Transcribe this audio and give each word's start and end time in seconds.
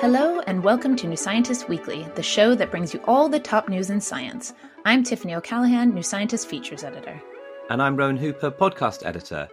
Hello, 0.00 0.40
and 0.46 0.64
welcome 0.64 0.96
to 0.96 1.06
New 1.06 1.14
Scientist 1.14 1.68
Weekly, 1.68 2.06
the 2.14 2.22
show 2.22 2.54
that 2.54 2.70
brings 2.70 2.94
you 2.94 3.02
all 3.04 3.28
the 3.28 3.38
top 3.38 3.68
news 3.68 3.90
in 3.90 4.00
science. 4.00 4.54
I'm 4.86 5.04
Tiffany 5.04 5.34
O'Callaghan, 5.34 5.92
New 5.92 6.02
Scientist 6.02 6.48
Features 6.48 6.84
Editor. 6.84 7.22
And 7.68 7.82
I'm 7.82 7.96
Rowan 7.96 8.16
Hooper, 8.16 8.50
Podcast 8.50 9.04
Editor. 9.04 9.46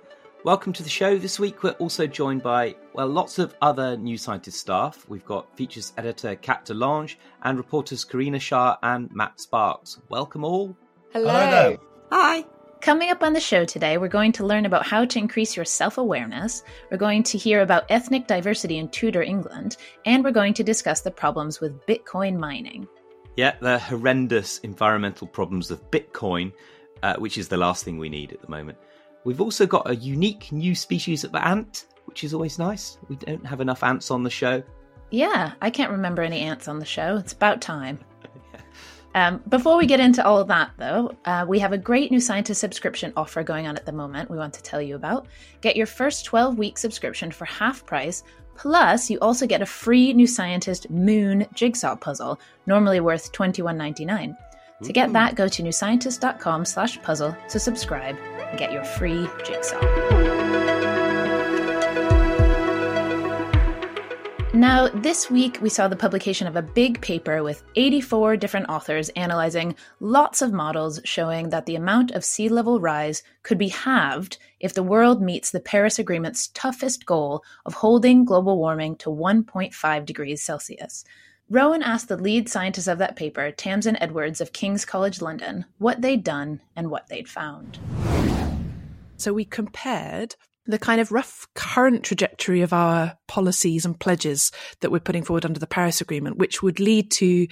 Welcome 0.45 0.71
to 0.71 0.83
the 0.83 0.89
show. 0.89 1.17
This 1.17 1.37
week 1.37 1.63
we're 1.63 1.71
also 1.71 2.07
joined 2.07 2.43
by, 2.43 2.77
well, 2.93 3.09
lots 3.09 3.39
of 3.39 3.57
other 3.61 3.97
New 3.97 4.17
Scientist 4.17 4.61
staff. 4.61 5.05
We've 5.09 5.25
got 5.25 5.53
Features 5.57 5.91
Editor 5.97 6.35
Kat 6.37 6.65
DeLange 6.65 7.17
and 7.43 7.57
reporters 7.57 8.05
Karina 8.05 8.39
Shah 8.39 8.77
and 8.81 9.13
Matt 9.13 9.41
Sparkes. 9.41 9.99
Welcome 10.07 10.45
all. 10.45 10.77
Hello. 11.11 11.27
Hello. 11.27 11.77
Hi. 12.13 12.45
Coming 12.81 13.09
up 13.09 13.23
on 13.23 13.33
the 13.33 13.39
show 13.39 13.65
today, 13.65 13.97
we're 13.97 14.07
going 14.07 14.31
to 14.33 14.45
learn 14.45 14.65
about 14.65 14.85
how 14.85 15.03
to 15.03 15.19
increase 15.19 15.55
your 15.55 15.65
self 15.65 15.97
awareness, 15.97 16.63
we're 16.91 16.97
going 16.97 17.23
to 17.23 17.37
hear 17.37 17.61
about 17.61 17.85
ethnic 17.89 18.27
diversity 18.27 18.77
in 18.77 18.87
Tudor 18.89 19.23
England, 19.23 19.77
and 20.05 20.23
we're 20.23 20.31
going 20.31 20.53
to 20.53 20.63
discuss 20.63 21.01
the 21.01 21.11
problems 21.11 21.59
with 21.59 21.85
Bitcoin 21.87 22.37
mining. 22.37 22.87
Yeah, 23.35 23.55
the 23.61 23.79
horrendous 23.79 24.59
environmental 24.59 25.27
problems 25.27 25.71
of 25.71 25.89
Bitcoin, 25.91 26.53
uh, 27.03 27.15
which 27.17 27.37
is 27.37 27.47
the 27.47 27.57
last 27.57 27.83
thing 27.83 27.97
we 27.97 28.09
need 28.09 28.31
at 28.31 28.41
the 28.41 28.49
moment. 28.49 28.77
We've 29.23 29.41
also 29.41 29.65
got 29.65 29.89
a 29.89 29.95
unique 29.95 30.51
new 30.51 30.75
species 30.75 31.23
of 31.23 31.35
ant, 31.35 31.85
which 32.05 32.23
is 32.23 32.33
always 32.33 32.59
nice. 32.59 32.99
We 33.09 33.15
don't 33.15 33.45
have 33.45 33.59
enough 33.59 33.83
ants 33.83 34.11
on 34.11 34.23
the 34.23 34.29
show. 34.29 34.63
Yeah, 35.09 35.53
I 35.61 35.71
can't 35.71 35.91
remember 35.91 36.21
any 36.21 36.41
ants 36.41 36.67
on 36.67 36.79
the 36.79 36.85
show. 36.85 37.17
It's 37.17 37.33
about 37.33 37.59
time. 37.59 37.99
Um, 39.17 39.41
before 39.49 39.77
we 39.77 39.87
get 39.87 39.99
into 39.99 40.23
all 40.23 40.37
of 40.37 40.47
that, 40.49 40.69
though, 40.77 41.11
uh, 41.25 41.43
we 41.47 41.57
have 41.57 41.73
a 41.73 41.77
great 41.77 42.11
new 42.11 42.19
scientist 42.19 42.61
subscription 42.61 43.11
offer 43.17 43.41
going 43.41 43.65
on 43.65 43.75
at 43.75 43.83
the 43.83 43.91
moment 43.91 44.29
we 44.29 44.37
want 44.37 44.53
to 44.53 44.61
tell 44.61 44.79
you 44.79 44.95
about. 44.95 45.25
Get 45.61 45.75
your 45.75 45.87
first 45.87 46.25
12 46.25 46.55
week 46.59 46.77
subscription 46.77 47.31
for 47.31 47.45
half 47.45 47.83
price. 47.83 48.21
Plus, 48.55 49.09
you 49.09 49.17
also 49.17 49.47
get 49.47 49.63
a 49.63 49.65
free 49.65 50.13
New 50.13 50.27
Scientist 50.27 50.91
Moon 50.91 51.47
jigsaw 51.55 51.95
puzzle, 51.95 52.39
normally 52.67 52.99
worth 52.99 53.31
$21.99. 53.31 54.37
To 54.83 54.93
get 54.93 55.11
that, 55.13 55.33
go 55.33 55.47
to 55.47 55.63
newscientist.com 55.63 56.65
slash 56.65 57.01
puzzle 57.01 57.35
to 57.49 57.59
subscribe 57.59 58.17
and 58.49 58.59
get 58.59 58.71
your 58.71 58.83
free 58.83 59.27
jigsaw. 59.43 61.06
Now, 64.57 64.87
this 64.87 65.29
week 65.29 65.59
we 65.61 65.69
saw 65.69 65.87
the 65.87 65.95
publication 65.95 66.47
of 66.47 66.55
a 66.55 66.63
big 66.63 66.99
paper 66.99 67.43
with 67.43 67.61
84 67.75 68.37
different 68.37 68.67
authors 68.69 69.09
analyzing 69.09 69.75
lots 69.99 70.41
of 70.41 70.51
models 70.51 70.99
showing 71.03 71.51
that 71.51 71.67
the 71.67 71.75
amount 71.75 72.09
of 72.09 72.25
sea 72.25 72.49
level 72.49 72.79
rise 72.79 73.21
could 73.43 73.59
be 73.59 73.67
halved 73.67 74.39
if 74.59 74.73
the 74.73 74.81
world 74.81 75.21
meets 75.21 75.51
the 75.51 75.59
Paris 75.59 75.99
Agreement's 75.99 76.47
toughest 76.55 77.05
goal 77.05 77.43
of 77.67 77.75
holding 77.75 78.25
global 78.25 78.57
warming 78.57 78.95
to 78.95 79.11
1.5 79.11 80.05
degrees 80.05 80.41
Celsius. 80.41 81.05
Rowan 81.51 81.83
asked 81.83 82.07
the 82.07 82.17
lead 82.17 82.49
scientist 82.49 82.87
of 82.87 82.97
that 82.97 83.15
paper, 83.15 83.51
Tamsin 83.51 83.95
Edwards 84.01 84.41
of 84.41 84.53
King's 84.53 84.85
College 84.85 85.21
London, 85.21 85.65
what 85.77 86.01
they'd 86.01 86.23
done 86.23 86.61
and 86.75 86.89
what 86.89 87.09
they'd 87.09 87.29
found. 87.29 87.77
So 89.17 89.33
we 89.33 89.45
compared 89.45 90.35
the 90.67 90.79
kind 90.79 91.01
of 91.01 91.11
rough 91.11 91.47
current 91.55 92.03
trajectory 92.03 92.61
of 92.61 92.73
our 92.73 93.17
policies 93.27 93.85
and 93.85 93.99
pledges 93.99 94.51
that 94.81 94.91
we're 94.91 94.99
putting 94.99 95.23
forward 95.23 95.45
under 95.45 95.59
the 95.59 95.67
Paris 95.67 96.01
Agreement, 96.01 96.37
which 96.37 96.61
would 96.61 96.79
lead 96.79 97.09
to 97.11 97.47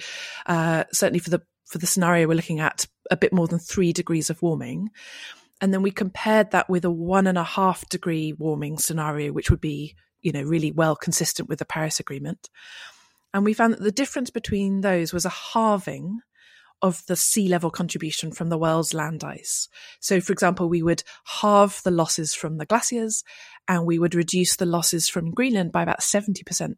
uh, 0.46 0.84
certainly 0.92 1.18
for 1.18 1.30
the 1.30 1.42
for 1.64 1.78
the 1.78 1.86
scenario 1.86 2.28
we're 2.28 2.34
looking 2.34 2.60
at 2.60 2.86
a 3.10 3.16
bit 3.16 3.32
more 3.32 3.48
than 3.48 3.58
three 3.58 3.92
degrees 3.92 4.30
of 4.30 4.40
warming. 4.42 4.90
And 5.60 5.72
then 5.72 5.82
we 5.82 5.90
compared 5.90 6.50
that 6.50 6.68
with 6.68 6.84
a 6.84 6.90
one 6.90 7.26
and 7.26 7.38
a 7.38 7.44
half 7.44 7.88
degree 7.88 8.32
warming 8.32 8.78
scenario, 8.78 9.32
which 9.32 9.50
would 9.50 9.60
be, 9.60 9.96
you 10.20 10.32
know, 10.32 10.42
really 10.42 10.70
well 10.70 10.94
consistent 10.94 11.48
with 11.48 11.58
the 11.58 11.64
Paris 11.64 11.98
Agreement. 11.98 12.50
And 13.32 13.44
we 13.44 13.54
found 13.54 13.72
that 13.72 13.82
the 13.82 13.92
difference 13.92 14.30
between 14.30 14.80
those 14.80 15.12
was 15.12 15.24
a 15.24 15.30
halving 15.30 16.20
of 16.82 17.02
the 17.06 17.16
sea 17.16 17.48
level 17.48 17.70
contribution 17.70 18.32
from 18.32 18.48
the 18.48 18.58
world's 18.58 18.94
land 18.94 19.24
ice. 19.24 19.68
So, 20.00 20.20
for 20.20 20.32
example, 20.32 20.68
we 20.68 20.82
would 20.82 21.02
halve 21.24 21.80
the 21.84 21.90
losses 21.90 22.34
from 22.34 22.58
the 22.58 22.66
glaciers 22.66 23.24
and 23.68 23.86
we 23.86 23.98
would 23.98 24.14
reduce 24.14 24.56
the 24.56 24.66
losses 24.66 25.08
from 25.08 25.32
Greenland 25.32 25.72
by 25.72 25.82
about 25.82 26.00
70%. 26.00 26.74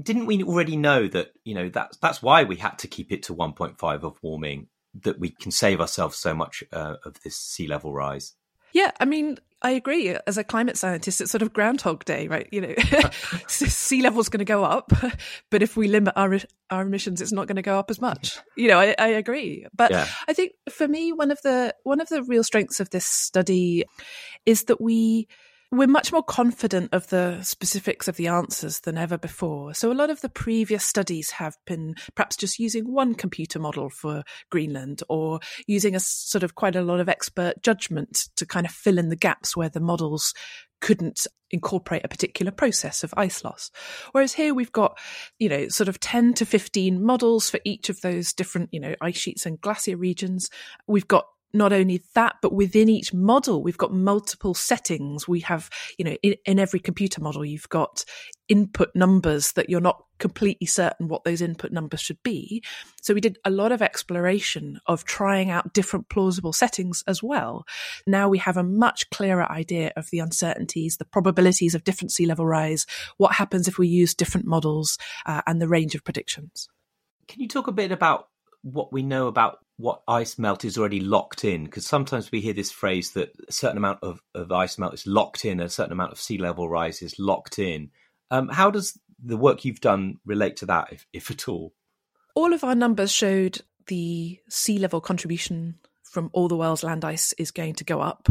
Didn't 0.00 0.26
we 0.26 0.42
already 0.42 0.76
know 0.76 1.08
that, 1.08 1.32
you 1.44 1.54
know, 1.54 1.68
that's, 1.68 1.96
that's 1.98 2.22
why 2.22 2.44
we 2.44 2.56
had 2.56 2.78
to 2.78 2.88
keep 2.88 3.12
it 3.12 3.24
to 3.24 3.34
1.5 3.34 4.02
of 4.02 4.18
warming, 4.22 4.68
that 5.02 5.18
we 5.18 5.30
can 5.30 5.50
save 5.50 5.80
ourselves 5.80 6.16
so 6.16 6.34
much 6.34 6.64
uh, 6.72 6.94
of 7.04 7.20
this 7.22 7.36
sea 7.36 7.66
level 7.66 7.92
rise? 7.92 8.34
Yeah, 8.78 8.92
I 9.00 9.06
mean, 9.06 9.38
I 9.60 9.72
agree. 9.72 10.16
As 10.28 10.38
a 10.38 10.44
climate 10.44 10.76
scientist, 10.76 11.20
it's 11.20 11.32
sort 11.32 11.42
of 11.42 11.52
Groundhog 11.52 12.04
Day, 12.04 12.28
right? 12.28 12.48
You 12.52 12.60
know, 12.60 12.74
sea 13.48 14.02
level's 14.02 14.28
going 14.28 14.38
to 14.38 14.44
go 14.44 14.62
up, 14.62 14.92
but 15.50 15.62
if 15.62 15.76
we 15.76 15.88
limit 15.88 16.14
our 16.14 16.38
our 16.70 16.82
emissions, 16.82 17.20
it's 17.20 17.32
not 17.32 17.48
going 17.48 17.56
to 17.56 17.62
go 17.62 17.76
up 17.76 17.90
as 17.90 18.00
much. 18.00 18.38
You 18.56 18.68
know, 18.68 18.78
I, 18.78 18.94
I 18.96 19.08
agree. 19.08 19.66
But 19.74 19.90
yeah. 19.90 20.06
I 20.28 20.32
think 20.32 20.52
for 20.70 20.86
me, 20.86 21.12
one 21.12 21.32
of 21.32 21.42
the 21.42 21.74
one 21.82 22.00
of 22.00 22.08
the 22.08 22.22
real 22.22 22.44
strengths 22.44 22.78
of 22.78 22.90
this 22.90 23.04
study 23.04 23.84
is 24.46 24.62
that 24.64 24.80
we 24.80 25.26
we're 25.70 25.86
much 25.86 26.12
more 26.12 26.22
confident 26.22 26.88
of 26.92 27.08
the 27.08 27.42
specifics 27.42 28.08
of 28.08 28.16
the 28.16 28.28
answers 28.28 28.80
than 28.80 28.96
ever 28.96 29.18
before. 29.18 29.74
So 29.74 29.92
a 29.92 29.94
lot 29.94 30.08
of 30.08 30.22
the 30.22 30.30
previous 30.30 30.84
studies 30.84 31.30
have 31.32 31.56
been 31.66 31.94
perhaps 32.14 32.36
just 32.36 32.58
using 32.58 32.90
one 32.90 33.14
computer 33.14 33.58
model 33.58 33.90
for 33.90 34.22
Greenland 34.50 35.02
or 35.10 35.40
using 35.66 35.94
a 35.94 36.00
sort 36.00 36.42
of 36.42 36.54
quite 36.54 36.74
a 36.74 36.82
lot 36.82 37.00
of 37.00 37.08
expert 37.08 37.62
judgment 37.62 38.28
to 38.36 38.46
kind 38.46 38.64
of 38.64 38.72
fill 38.72 38.98
in 38.98 39.10
the 39.10 39.16
gaps 39.16 39.56
where 39.56 39.68
the 39.68 39.80
models 39.80 40.32
couldn't 40.80 41.26
incorporate 41.50 42.04
a 42.04 42.08
particular 42.08 42.52
process 42.52 43.04
of 43.04 43.12
ice 43.16 43.44
loss. 43.44 43.70
Whereas 44.12 44.32
here 44.32 44.54
we've 44.54 44.72
got, 44.72 44.98
you 45.38 45.48
know, 45.48 45.68
sort 45.68 45.88
of 45.88 46.00
10 46.00 46.34
to 46.34 46.46
15 46.46 47.02
models 47.04 47.50
for 47.50 47.60
each 47.64 47.90
of 47.90 48.00
those 48.00 48.32
different, 48.32 48.70
you 48.72 48.80
know, 48.80 48.94
ice 49.00 49.16
sheets 49.16 49.44
and 49.44 49.60
glacier 49.60 49.96
regions. 49.96 50.48
We've 50.86 51.08
got 51.08 51.26
not 51.52 51.72
only 51.72 52.02
that, 52.14 52.36
but 52.42 52.52
within 52.52 52.88
each 52.88 53.14
model, 53.14 53.62
we've 53.62 53.78
got 53.78 53.92
multiple 53.92 54.54
settings. 54.54 55.26
We 55.26 55.40
have, 55.40 55.70
you 55.98 56.04
know, 56.04 56.16
in, 56.22 56.34
in, 56.44 56.58
every 56.58 56.80
computer 56.80 57.20
model, 57.22 57.44
you've 57.44 57.68
got 57.68 58.04
input 58.48 58.90
numbers 58.94 59.52
that 59.52 59.70
you're 59.70 59.80
not 59.80 60.04
completely 60.18 60.66
certain 60.66 61.08
what 61.08 61.24
those 61.24 61.40
input 61.40 61.70
numbers 61.72 62.00
should 62.00 62.22
be. 62.22 62.62
So 63.02 63.14
we 63.14 63.20
did 63.20 63.38
a 63.44 63.50
lot 63.50 63.72
of 63.72 63.82
exploration 63.82 64.80
of 64.86 65.04
trying 65.04 65.50
out 65.50 65.72
different 65.72 66.08
plausible 66.08 66.52
settings 66.52 67.02
as 67.06 67.22
well. 67.22 67.64
Now 68.06 68.28
we 68.28 68.38
have 68.38 68.56
a 68.56 68.64
much 68.64 69.08
clearer 69.10 69.50
idea 69.50 69.92
of 69.96 70.10
the 70.10 70.18
uncertainties, 70.18 70.96
the 70.96 71.04
probabilities 71.04 71.74
of 71.74 71.84
different 71.84 72.12
sea 72.12 72.26
level 72.26 72.46
rise, 72.46 72.86
what 73.16 73.34
happens 73.34 73.68
if 73.68 73.78
we 73.78 73.88
use 73.88 74.14
different 74.14 74.46
models, 74.46 74.98
uh, 75.24 75.42
and 75.46 75.62
the 75.62 75.68
range 75.68 75.94
of 75.94 76.04
predictions. 76.04 76.68
Can 77.26 77.40
you 77.40 77.48
talk 77.48 77.68
a 77.68 77.72
bit 77.72 77.92
about 77.92 78.28
what 78.62 78.92
we 78.92 79.02
know 79.02 79.28
about 79.28 79.58
what 79.78 80.02
ice 80.08 80.38
melt 80.38 80.64
is 80.64 80.76
already 80.76 81.00
locked 81.00 81.44
in 81.44 81.64
because 81.64 81.86
sometimes 81.86 82.32
we 82.32 82.40
hear 82.40 82.52
this 82.52 82.72
phrase 82.72 83.12
that 83.12 83.32
a 83.48 83.52
certain 83.52 83.78
amount 83.78 84.00
of, 84.02 84.20
of 84.34 84.50
ice 84.50 84.76
melt 84.76 84.92
is 84.92 85.06
locked 85.06 85.44
in 85.44 85.60
a 85.60 85.68
certain 85.68 85.92
amount 85.92 86.10
of 86.12 86.20
sea 86.20 86.36
level 86.36 86.68
rise 86.68 87.00
is 87.00 87.16
locked 87.18 87.60
in. 87.60 87.90
Um, 88.30 88.48
how 88.48 88.72
does 88.72 88.98
the 89.24 89.36
work 89.36 89.64
you've 89.64 89.80
done 89.80 90.18
relate 90.26 90.56
to 90.56 90.66
that 90.66 90.92
if, 90.92 91.06
if 91.12 91.30
at 91.30 91.48
all? 91.48 91.72
All 92.34 92.52
of 92.52 92.64
our 92.64 92.74
numbers 92.74 93.12
showed 93.12 93.62
the 93.86 94.40
sea 94.48 94.78
level 94.78 95.00
contribution 95.00 95.76
from 96.02 96.28
all 96.32 96.48
the 96.48 96.56
world's 96.56 96.82
land 96.82 97.04
ice 97.04 97.32
is 97.34 97.52
going 97.52 97.74
to 97.74 97.84
go 97.84 98.00
up 98.00 98.28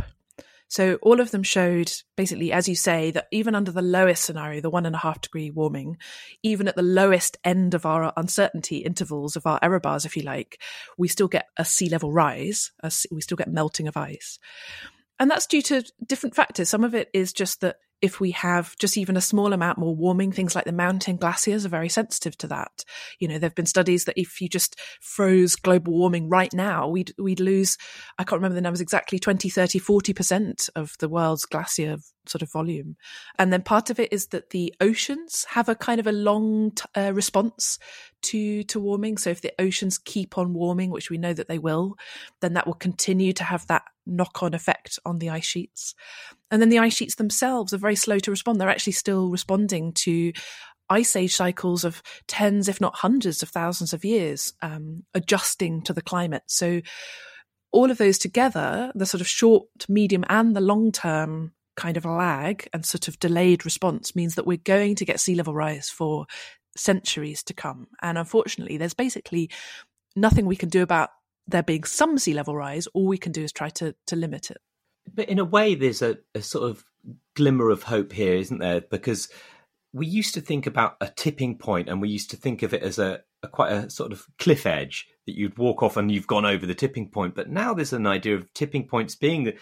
so 0.67 0.95
all 1.01 1.21
of 1.21 1.31
them 1.31 1.43
showed 1.43 1.91
basically, 2.15 2.51
as 2.51 2.67
you 2.67 2.75
say, 2.75 3.11
that 3.11 3.27
even 3.31 3.55
under 3.55 3.71
the 3.71 3.81
lowest 3.81 4.23
scenario, 4.23 4.61
the 4.61 4.69
one 4.69 4.85
and 4.85 4.95
a 4.95 4.99
half 4.99 5.21
degree 5.21 5.49
warming, 5.49 5.97
even 6.43 6.67
at 6.67 6.75
the 6.75 6.81
lowest 6.81 7.37
end 7.43 7.73
of 7.73 7.85
our 7.85 8.11
uncertainty 8.17 8.77
intervals 8.77 9.35
of 9.35 9.45
our 9.45 9.59
error 9.61 9.79
bars, 9.79 10.05
if 10.05 10.17
you 10.17 10.23
like, 10.23 10.61
we 10.97 11.07
still 11.07 11.27
get 11.29 11.47
a 11.57 11.63
sea 11.63 11.89
level 11.89 12.11
rise. 12.11 12.71
we 13.11 13.21
still 13.21 13.37
get 13.37 13.49
melting 13.49 13.87
of 13.87 13.95
ice. 13.95 14.39
And 15.19 15.31
that's 15.31 15.47
due 15.47 15.61
to 15.63 15.83
different 16.05 16.35
factors. 16.35 16.69
Some 16.69 16.83
of 16.83 16.93
it 16.93 17.09
is 17.13 17.33
just 17.33 17.61
that 17.61 17.77
if 18.01 18.19
we 18.19 18.31
have 18.31 18.75
just 18.77 18.97
even 18.97 19.17
a 19.17 19.21
small 19.21 19.53
amount 19.53 19.77
more 19.77 19.95
warming, 19.95 20.31
things 20.31 20.55
like 20.55 20.65
the 20.65 20.71
mountain 20.71 21.17
glaciers 21.17 21.65
are 21.65 21.69
very 21.69 21.89
sensitive 21.89 22.37
to 22.37 22.47
that. 22.47 22.83
You 23.19 23.27
know, 23.27 23.39
there 23.39 23.47
have 23.47 23.55
been 23.55 23.65
studies 23.65 24.05
that 24.05 24.19
if 24.19 24.39
you 24.41 24.49
just 24.49 24.79
froze 25.01 25.55
global 25.55 25.93
warming 25.93 26.29
right 26.29 26.53
now, 26.53 26.87
we'd, 26.87 27.13
we'd 27.17 27.39
lose, 27.39 27.77
I 28.17 28.23
can't 28.23 28.39
remember 28.39 28.55
the 28.55 28.61
numbers 28.61 28.81
exactly, 28.81 29.19
20, 29.19 29.49
30, 29.49 29.79
40% 29.79 30.69
of 30.75 30.95
the 30.99 31.09
world's 31.09 31.45
glacier 31.45 31.97
sort 32.27 32.41
of 32.41 32.51
volume. 32.51 32.97
And 33.39 33.51
then 33.51 33.63
part 33.63 33.89
of 33.89 33.99
it 33.99 34.11
is 34.11 34.27
that 34.27 34.51
the 34.51 34.73
oceans 34.79 35.45
have 35.49 35.69
a 35.69 35.75
kind 35.75 35.99
of 35.99 36.07
a 36.07 36.11
long 36.11 36.71
t- 36.71 36.83
uh, 36.95 37.13
response 37.13 37.79
to 38.23 38.63
to 38.63 38.79
warming. 38.79 39.17
So 39.17 39.29
if 39.29 39.41
the 39.41 39.53
oceans 39.59 39.97
keep 39.97 40.37
on 40.37 40.53
warming, 40.53 40.91
which 40.91 41.09
we 41.09 41.17
know 41.17 41.33
that 41.33 41.47
they 41.47 41.59
will, 41.59 41.95
then 42.41 42.53
that 42.53 42.67
will 42.67 42.73
continue 42.73 43.33
to 43.33 43.43
have 43.43 43.65
that 43.67 43.83
knock 44.07 44.41
on 44.41 44.53
effect 44.53 44.99
on 45.05 45.19
the 45.19 45.29
ice 45.29 45.45
sheets. 45.45 45.93
And 46.49 46.61
then 46.61 46.69
the 46.69 46.79
ice 46.79 46.95
sheets 46.95 47.15
themselves 47.15 47.73
are 47.73 47.77
very 47.77 47.95
slow 47.95 48.19
to 48.19 48.31
respond. 48.31 48.59
They're 48.59 48.69
actually 48.69 48.93
still 48.93 49.29
responding 49.29 49.93
to 49.93 50.33
ice 50.89 51.15
age 51.15 51.35
cycles 51.35 51.83
of 51.83 52.01
tens, 52.27 52.69
if 52.69 52.79
not 52.79 52.95
hundreds 52.95 53.43
of 53.43 53.49
thousands 53.49 53.93
of 53.93 54.05
years, 54.05 54.53
um, 54.61 55.03
adjusting 55.13 55.81
to 55.83 55.93
the 55.93 56.01
climate. 56.01 56.43
So 56.47 56.81
all 57.71 57.91
of 57.91 57.97
those 57.97 58.17
together, 58.17 58.91
the 58.95 59.05
sort 59.05 59.21
of 59.21 59.27
short, 59.27 59.65
medium, 59.89 60.23
and 60.29 60.55
the 60.55 60.61
long 60.61 60.91
term 60.91 61.51
kind 61.75 61.97
of 61.97 62.05
lag 62.05 62.67
and 62.73 62.85
sort 62.85 63.07
of 63.07 63.19
delayed 63.19 63.63
response 63.63 64.15
means 64.15 64.35
that 64.35 64.47
we're 64.47 64.57
going 64.57 64.95
to 64.95 65.05
get 65.05 65.19
sea 65.19 65.35
level 65.35 65.53
rise 65.53 65.89
for 65.89 66.25
centuries 66.75 67.43
to 67.43 67.53
come. 67.53 67.87
And 68.01 68.17
unfortunately, 68.17 68.77
there's 68.77 68.93
basically 68.93 69.49
nothing 70.15 70.45
we 70.45 70.55
can 70.55 70.69
do 70.69 70.81
about 70.81 71.09
there 71.47 71.63
being 71.63 71.83
some 71.83 72.17
sea 72.17 72.33
level 72.33 72.55
rise. 72.55 72.87
All 72.87 73.05
we 73.05 73.17
can 73.17 73.31
do 73.31 73.43
is 73.43 73.51
try 73.51 73.69
to, 73.69 73.95
to 74.07 74.15
limit 74.15 74.51
it. 74.51 74.57
But 75.13 75.29
in 75.29 75.39
a 75.39 75.45
way, 75.45 75.75
there's 75.75 76.01
a, 76.01 76.17
a 76.35 76.41
sort 76.41 76.69
of 76.69 76.83
glimmer 77.35 77.69
of 77.69 77.83
hope 77.83 78.11
here, 78.11 78.35
isn't 78.35 78.59
there? 78.59 78.81
Because 78.81 79.29
we 79.93 80.05
used 80.05 80.33
to 80.33 80.41
think 80.41 80.67
about 80.67 80.97
a 80.99 81.07
tipping 81.07 81.57
point 81.57 81.87
and 81.89 82.01
we 82.01 82.09
used 82.09 82.29
to 82.31 82.37
think 82.37 82.61
of 82.63 82.73
it 82.73 82.83
as 82.83 82.99
a, 82.99 83.21
a, 83.41 83.47
quite 83.47 83.71
a 83.71 83.89
sort 83.89 84.11
of 84.11 84.25
cliff 84.37 84.65
edge 84.65 85.07
that 85.25 85.35
you'd 85.35 85.57
walk 85.57 85.81
off 85.81 85.97
and 85.97 86.11
you've 86.11 86.27
gone 86.27 86.45
over 86.45 86.65
the 86.65 86.75
tipping 86.75 87.09
point. 87.09 87.35
But 87.35 87.49
now 87.49 87.73
there's 87.73 87.93
an 87.93 88.07
idea 88.07 88.35
of 88.35 88.53
tipping 88.53 88.87
points 88.87 89.15
being 89.15 89.53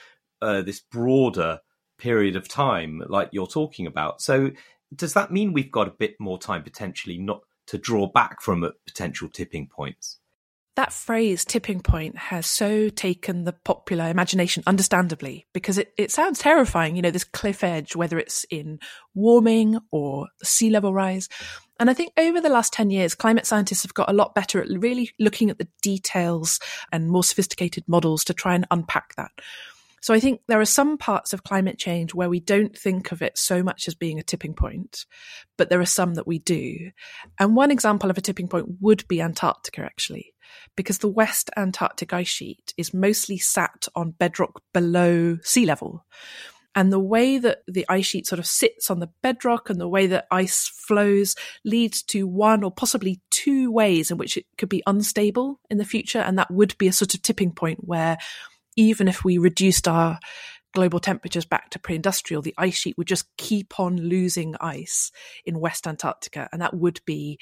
uh, 0.41 0.61
this 0.61 0.79
broader 0.79 1.59
period 1.97 2.35
of 2.35 2.47
time, 2.47 3.03
like 3.07 3.29
you're 3.31 3.47
talking 3.47 3.87
about. 3.87 4.21
So 4.21 4.51
does 4.93 5.13
that 5.13 5.31
mean 5.31 5.53
we've 5.53 5.71
got 5.71 5.87
a 5.87 5.91
bit 5.91 6.15
more 6.19 6.39
time 6.39 6.63
potentially 6.63 7.17
not 7.17 7.41
to 7.67 7.77
draw 7.77 8.07
back 8.07 8.41
from 8.41 8.69
potential 8.85 9.29
tipping 9.29 9.67
points? 9.67 10.19
That 10.75 10.93
phrase 10.93 11.45
tipping 11.45 11.79
point 11.79 12.17
has 12.17 12.45
so 12.45 12.89
taken 12.89 13.43
the 13.43 13.53
popular 13.53 14.09
imagination 14.09 14.63
understandably 14.67 15.47
because 15.53 15.77
it, 15.77 15.93
it 15.97 16.11
sounds 16.11 16.39
terrifying 16.39 16.95
you 16.95 17.01
know 17.01 17.11
this 17.11 17.23
cliff 17.23 17.63
edge 17.63 17.95
whether 17.95 18.19
it's 18.19 18.45
in 18.49 18.79
warming 19.13 19.79
or 19.91 20.27
sea 20.43 20.69
level 20.69 20.93
rise. 20.93 21.29
And 21.79 21.89
i 21.89 21.93
think 21.93 22.13
over 22.17 22.39
the 22.41 22.49
last 22.49 22.73
10 22.73 22.89
years 22.89 23.15
climate 23.15 23.45
scientists 23.45 23.83
have 23.83 23.93
got 23.93 24.09
a 24.09 24.13
lot 24.13 24.35
better 24.35 24.61
at 24.61 24.67
really 24.69 25.11
looking 25.19 25.49
at 25.49 25.57
the 25.57 25.67
details 25.81 26.59
and 26.91 27.09
more 27.09 27.23
sophisticated 27.23 27.83
models 27.87 28.23
to 28.25 28.33
try 28.33 28.55
and 28.55 28.67
unpack 28.71 29.15
that. 29.15 29.31
So 30.05 30.13
I 30.13 30.19
think 30.19 30.41
there 30.47 30.61
are 30.61 30.65
some 30.65 30.99
parts 30.99 31.33
of 31.33 31.43
climate 31.43 31.79
change 31.79 32.13
where 32.13 32.29
we 32.29 32.39
don't 32.39 32.77
think 32.77 33.11
of 33.11 33.23
it 33.23 33.39
so 33.39 33.63
much 33.63 33.87
as 33.87 33.95
being 33.95 34.19
a 34.19 34.23
tipping 34.23 34.53
point, 34.53 35.07
but 35.57 35.71
there 35.71 35.79
are 35.79 35.85
some 35.87 36.13
that 36.13 36.27
we 36.27 36.37
do. 36.37 36.91
And 37.39 37.55
one 37.55 37.71
example 37.71 38.11
of 38.11 38.17
a 38.19 38.21
tipping 38.21 38.47
point 38.47 38.67
would 38.81 39.07
be 39.07 39.19
Antarctica, 39.19 39.81
actually, 39.81 40.34
because 40.75 40.99
the 40.99 41.07
West 41.07 41.49
Antarctic 41.57 42.13
ice 42.13 42.27
sheet 42.27 42.73
is 42.77 42.93
mostly 42.93 43.37
sat 43.37 43.87
on 43.95 44.11
bedrock 44.11 44.61
below 44.73 45.37
sea 45.43 45.65
level. 45.65 46.05
And 46.77 46.91
the 46.91 46.99
way 46.99 47.37
that 47.37 47.59
the 47.67 47.85
ice 47.87 48.05
sheet 48.05 48.27
sort 48.27 48.39
of 48.39 48.45
sits 48.45 48.91
on 48.91 48.99
the 48.99 49.09
bedrock 49.23 49.69
and 49.69 49.79
the 49.79 49.87
way 49.87 50.07
that 50.07 50.27
ice 50.29 50.67
flows 50.67 51.35
leads 51.63 52.03
to 52.03 52.27
one 52.27 52.63
or 52.65 52.71
possibly 52.71 53.21
two 53.31 53.71
ways 53.71 54.11
in 54.11 54.17
which 54.17 54.35
it 54.35 54.45
could 54.57 54.67
be 54.67 54.83
unstable 54.85 55.61
in 55.69 55.77
the 55.77 55.85
future. 55.85 56.19
And 56.19 56.37
that 56.37 56.51
would 56.51 56.77
be 56.77 56.89
a 56.89 56.93
sort 56.93 57.13
of 57.13 57.21
tipping 57.21 57.53
point 57.53 57.79
where 57.87 58.17
even 58.75 59.07
if 59.07 59.23
we 59.23 59.37
reduced 59.37 59.87
our 59.87 60.19
global 60.73 60.99
temperatures 60.99 61.45
back 61.45 61.69
to 61.69 61.79
pre-industrial, 61.79 62.41
the 62.41 62.53
ice 62.57 62.75
sheet 62.75 62.97
would 62.97 63.07
just 63.07 63.25
keep 63.37 63.79
on 63.79 63.95
losing 63.95 64.57
ice 64.59 65.13
in 65.45 65.61
West 65.61 65.87
Antarctica. 65.87 66.49
And 66.51 66.61
that 66.61 66.73
would 66.73 66.99
be 67.05 67.39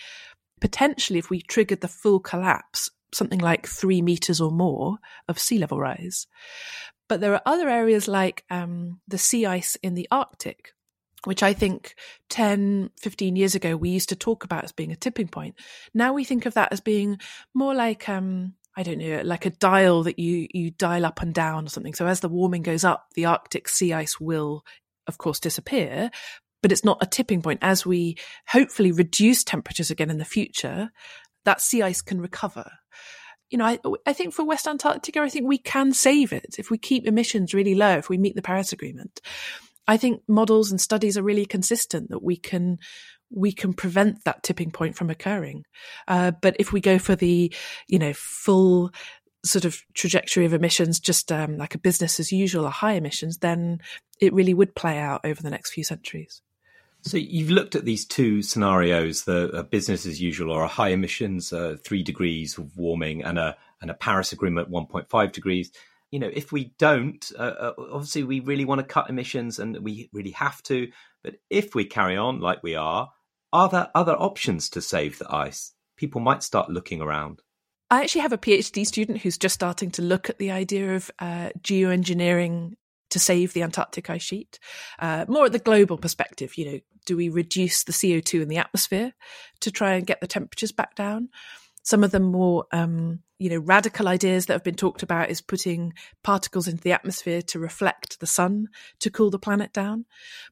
potentially, 0.62 1.18
if 1.18 1.32
we 1.32 1.42
triggered 1.42 1.82
the 1.82 1.88
full 1.88 2.20
collapse, 2.20 2.92
something 3.14 3.40
like 3.40 3.68
three 3.68 4.02
meters 4.02 4.42
or 4.42 4.52
more 4.52 4.98
of 5.28 5.40
sea 5.40 5.58
level 5.60 5.80
rise. 5.80 6.28
But 7.08 7.22
there 7.22 7.34
are 7.34 7.42
other 7.46 7.70
areas 7.70 8.08
like 8.08 8.44
um, 8.50 9.00
the 9.08 9.18
sea 9.18 9.46
ice 9.46 9.78
in 9.84 9.94
the 9.94 10.08
Arctic, 10.12 10.74
which 11.26 11.44
I 11.44 11.54
think 11.54 11.96
10, 12.30 12.92
15 13.00 13.36
years 13.36 13.56
ago 13.56 13.76
we 13.76 13.90
used 13.90 14.10
to 14.10 14.16
talk 14.16 14.44
about 14.44 14.64
as 14.64 14.72
being 14.72 14.92
a 14.92 14.96
tipping 14.96 15.28
point. 15.28 15.56
Now 15.94 16.14
we 16.14 16.24
think 16.24 16.46
of 16.46 16.54
that 16.56 16.72
as 16.72 16.82
being 16.82 17.20
more 17.54 17.74
like 17.74 18.10
um, 18.10 18.56
I 18.76 18.84
don't 18.84 18.98
know, 18.98 19.22
like 19.24 19.46
a 19.46 19.52
dial 19.52 20.04
that 20.04 20.18
you 20.18 20.48
you 20.52 20.72
dial 20.72 21.06
up 21.06 21.22
and 21.22 21.34
down 21.34 21.66
or 21.66 21.70
something. 21.70 21.94
So 21.94 22.08
as 22.08 22.22
the 22.22 22.30
warming 22.30 22.64
goes 22.64 22.84
up, 22.84 23.08
the 23.16 23.26
Arctic 23.26 23.70
sea 23.70 23.94
ice 23.94 24.20
will, 24.20 24.66
of 25.08 25.18
course, 25.18 25.40
disappear. 25.40 26.10
But 26.62 26.72
it's 26.72 26.86
not 26.86 27.04
a 27.04 27.06
tipping 27.06 27.42
point. 27.42 27.60
As 27.62 27.86
we 27.86 28.18
hopefully 28.48 28.92
reduce 28.92 29.44
temperatures 29.44 29.92
again 29.92 30.10
in 30.10 30.18
the 30.18 30.26
future, 30.26 30.92
that 31.46 31.62
sea 31.62 31.82
ice 31.82 32.02
can 32.02 32.22
recover. 32.22 32.72
You 33.50 33.58
know, 33.58 33.66
I, 33.66 33.80
I 34.06 34.14
think 34.14 34.34
for 34.34 34.44
West 34.44 34.68
Antarctica, 34.68 35.22
I 35.22 35.30
think 35.30 35.48
we 35.48 35.58
can 35.58 35.94
save 35.94 36.34
it 36.34 36.56
if 36.58 36.72
we 36.72 36.78
keep 36.78 37.06
emissions 37.06 37.54
really 37.54 37.76
low, 37.76 37.98
if 37.98 38.10
we 38.10 38.18
meet 38.18 38.36
the 38.36 38.42
Paris 38.42 38.74
Agreement. 38.74 39.22
I 39.88 39.98
think 39.98 40.22
models 40.28 40.72
and 40.72 40.80
studies 40.80 41.18
are 41.18 41.24
really 41.24 41.46
consistent 41.46 42.10
that 42.10 42.24
we 42.24 42.38
can 42.38 42.80
we 43.36 43.52
can 43.52 43.74
prevent 43.74 44.24
that 44.26 44.44
tipping 44.44 44.72
point 44.72 44.96
from 44.96 45.10
occurring. 45.10 45.66
Uh, 46.08 46.32
but 46.32 46.56
if 46.60 46.72
we 46.72 46.80
go 46.80 47.00
for 47.00 47.16
the, 47.16 47.52
you 47.88 47.98
know, 47.98 48.14
full 48.14 48.92
sort 49.44 49.66
of 49.66 49.82
trajectory 49.94 50.46
of 50.46 50.54
emissions, 50.54 51.00
just 51.00 51.32
um, 51.32 51.58
like 51.58 51.76
a 51.76 51.80
business 51.80 52.20
as 52.20 52.32
usual 52.32 52.66
or 52.66 52.70
high 52.70 52.94
emissions, 52.94 53.40
then 53.40 53.80
it 54.20 54.34
really 54.34 54.54
would 54.54 54.76
play 54.76 55.00
out 55.00 55.22
over 55.24 55.42
the 55.42 55.50
next 55.50 55.74
few 55.74 55.84
centuries. 55.84 56.42
So 57.04 57.18
you've 57.18 57.50
looked 57.50 57.76
at 57.76 57.86
these 57.86 58.06
two 58.06 58.42
scenarios: 58.42 59.26
the 59.26 59.68
business 59.70 60.06
as 60.06 60.22
usual, 60.22 60.52
or 60.52 60.64
a 60.64 60.68
high 60.68 60.90
emissions, 60.90 61.52
uh, 61.52 61.76
three 61.84 62.02
degrees 62.02 62.58
of 62.58 62.76
warming, 62.78 63.24
and 63.24 63.38
a 63.38 63.58
and 63.82 63.92
a 63.92 63.94
Paris 63.96 64.32
Agreement, 64.32 64.70
one 64.70 64.88
point 64.88 65.10
five 65.10 65.32
degrees. 65.32 65.72
You 66.12 66.20
know, 66.20 66.30
if 66.32 66.52
we 66.52 66.74
don't, 66.78 67.32
uh, 67.38 67.42
uh, 67.42 67.74
obviously, 67.92 68.24
we 68.24 68.40
really 68.40 68.66
want 68.66 68.80
to 68.80 68.86
cut 68.86 69.10
emissions, 69.10 69.60
and 69.60 69.80
we 69.80 70.10
really 70.14 70.32
have 70.32 70.64
to. 70.64 70.92
But 71.24 71.36
if 71.50 71.76
we 71.76 71.86
carry 71.86 72.16
on 72.16 72.40
like 72.40 72.64
we 72.64 72.76
are, 72.76 73.12
are 73.52 73.70
there 73.70 73.90
other 73.94 74.14
options 74.14 74.70
to 74.72 74.82
save 74.82 75.20
the 75.20 75.34
ice? 75.34 75.74
People 75.98 76.22
might 76.22 76.44
start 76.44 76.70
looking 76.70 77.02
around. 77.02 77.42
I 77.90 78.02
actually 78.02 78.22
have 78.22 78.34
a 78.34 78.38
PhD 78.38 78.86
student 78.86 79.20
who's 79.20 79.38
just 79.38 79.56
starting 79.56 79.92
to 79.92 80.02
look 80.02 80.30
at 80.30 80.40
the 80.40 80.52
idea 80.52 80.96
of 80.96 81.12
uh, 81.20 81.50
geoengineering 81.60 82.74
to 83.14 83.20
save 83.20 83.54
the 83.54 83.62
Antarctic 83.62 84.10
ice 84.10 84.24
sheet, 84.24 84.60
uh, 85.00 85.26
more 85.28 85.46
at 85.46 85.52
the 85.52 85.60
global 85.60 85.98
perspective. 85.98 86.58
You 86.58 86.72
know, 86.72 86.80
do 87.06 87.16
we 87.16 87.30
reduce 87.30 87.84
the 87.84 87.92
CO2 87.92 88.42
in 88.42 88.48
the 88.48 88.58
atmosphere 88.58 89.14
to 89.62 89.72
try 89.72 89.94
and 89.94 90.08
get 90.08 90.20
the 90.20 90.28
temperatures 90.28 90.72
back 90.72 90.96
down? 90.96 91.30
Some 91.84 92.04
of 92.04 92.12
the 92.12 92.20
more, 92.20 92.66
um, 92.72 93.20
you 93.38 93.52
know, 93.52 93.60
radical 93.60 94.08
ideas 94.08 94.48
that 94.48 94.54
have 94.54 94.64
been 94.64 94.74
talked 94.74 95.04
about 95.04 95.30
is 95.30 95.42
putting 95.42 95.94
particles 96.24 96.68
into 96.68 96.82
the 96.82 96.94
atmosphere 96.94 97.44
to 97.44 97.60
reflect 97.60 98.20
the 98.20 98.28
sun 98.28 98.70
to 99.00 99.12
cool 99.12 99.30
the 99.30 99.38
planet 99.38 99.74
down. 99.74 100.06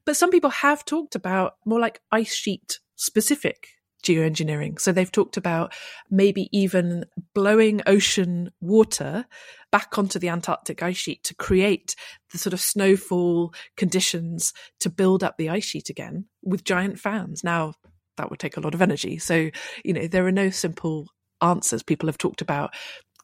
But 0.04 0.16
some 0.16 0.30
people 0.30 0.50
have 0.50 0.84
talked 0.84 1.16
about 1.16 1.56
more 1.64 1.80
like 1.80 2.00
ice 2.12 2.34
sheet 2.34 2.78
specific 2.94 3.70
geoengineering. 4.02 4.80
So 4.80 4.92
they've 4.92 5.10
talked 5.10 5.36
about 5.36 5.72
maybe 6.10 6.48
even 6.52 7.04
blowing 7.34 7.80
ocean 7.86 8.50
water 8.60 9.26
back 9.70 9.96
onto 9.98 10.18
the 10.18 10.28
Antarctic 10.28 10.82
ice 10.82 10.96
sheet 10.96 11.24
to 11.24 11.34
create 11.34 11.94
the 12.30 12.38
sort 12.38 12.52
of 12.52 12.60
snowfall 12.60 13.54
conditions 13.76 14.52
to 14.80 14.90
build 14.90 15.24
up 15.24 15.36
the 15.38 15.48
ice 15.48 15.64
sheet 15.64 15.88
again 15.88 16.26
with 16.42 16.64
giant 16.64 16.98
fans. 16.98 17.42
Now, 17.42 17.72
that 18.16 18.30
would 18.30 18.38
take 18.38 18.56
a 18.56 18.60
lot 18.60 18.74
of 18.74 18.82
energy. 18.82 19.18
So, 19.18 19.50
you 19.84 19.92
know, 19.92 20.06
there 20.06 20.26
are 20.26 20.32
no 20.32 20.50
simple 20.50 21.06
answers. 21.40 21.82
People 21.82 22.08
have 22.08 22.18
talked 22.18 22.42
about 22.42 22.74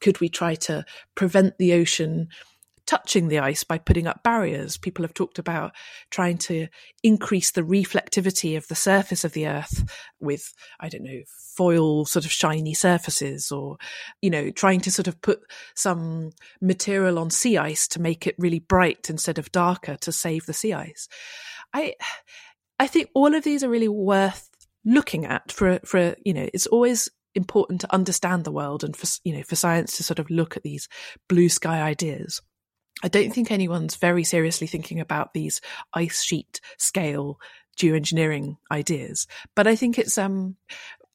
could 0.01 0.19
we 0.19 0.29
try 0.29 0.55
to 0.55 0.85
prevent 1.15 1.57
the 1.57 1.73
ocean 1.73 2.29
touching 2.89 3.27
the 3.27 3.37
ice 3.37 3.63
by 3.63 3.77
putting 3.77 4.07
up 4.07 4.23
barriers. 4.23 4.75
People 4.75 5.03
have 5.03 5.13
talked 5.13 5.37
about 5.37 5.73
trying 6.09 6.39
to 6.39 6.67
increase 7.03 7.51
the 7.51 7.61
reflectivity 7.61 8.57
of 8.57 8.67
the 8.67 8.73
surface 8.73 9.23
of 9.23 9.33
the 9.33 9.47
earth 9.47 9.83
with, 10.19 10.51
I 10.79 10.89
don't 10.89 11.03
know, 11.03 11.21
foil 11.55 12.05
sort 12.05 12.25
of 12.25 12.31
shiny 12.31 12.73
surfaces 12.73 13.51
or, 13.51 13.77
you 14.23 14.31
know, 14.31 14.49
trying 14.49 14.81
to 14.81 14.91
sort 14.91 15.07
of 15.07 15.21
put 15.21 15.39
some 15.75 16.31
material 16.61 17.19
on 17.19 17.29
sea 17.29 17.59
ice 17.59 17.87
to 17.89 18.01
make 18.01 18.25
it 18.25 18.33
really 18.39 18.59
bright 18.59 19.07
instead 19.07 19.37
of 19.37 19.51
darker 19.51 19.95
to 19.97 20.11
save 20.11 20.47
the 20.47 20.53
sea 20.53 20.73
ice. 20.73 21.07
I, 21.71 21.93
I 22.79 22.87
think 22.87 23.11
all 23.13 23.35
of 23.35 23.43
these 23.43 23.63
are 23.63 23.69
really 23.69 23.87
worth 23.87 24.49
looking 24.83 25.27
at 25.27 25.51
for, 25.51 25.79
for, 25.85 26.15
you 26.25 26.33
know, 26.33 26.49
it's 26.55 26.65
always 26.65 27.07
important 27.35 27.81
to 27.81 27.93
understand 27.93 28.45
the 28.45 28.51
world 28.51 28.83
and 28.83 28.97
for, 28.97 29.05
you 29.23 29.37
know, 29.37 29.43
for 29.43 29.55
science 29.55 29.95
to 29.97 30.03
sort 30.03 30.17
of 30.17 30.31
look 30.31 30.57
at 30.57 30.63
these 30.63 30.89
blue 31.27 31.49
sky 31.49 31.83
ideas. 31.83 32.41
I 33.03 33.07
don't 33.07 33.31
think 33.31 33.51
anyone's 33.51 33.95
very 33.95 34.23
seriously 34.23 34.67
thinking 34.67 34.99
about 34.99 35.33
these 35.33 35.61
ice 35.93 36.21
sheet 36.21 36.59
scale 36.77 37.39
geoengineering 37.77 38.57
ideas. 38.71 39.25
But 39.55 39.67
I 39.67 39.75
think 39.75 39.97
it's 39.97 40.17
um 40.17 40.55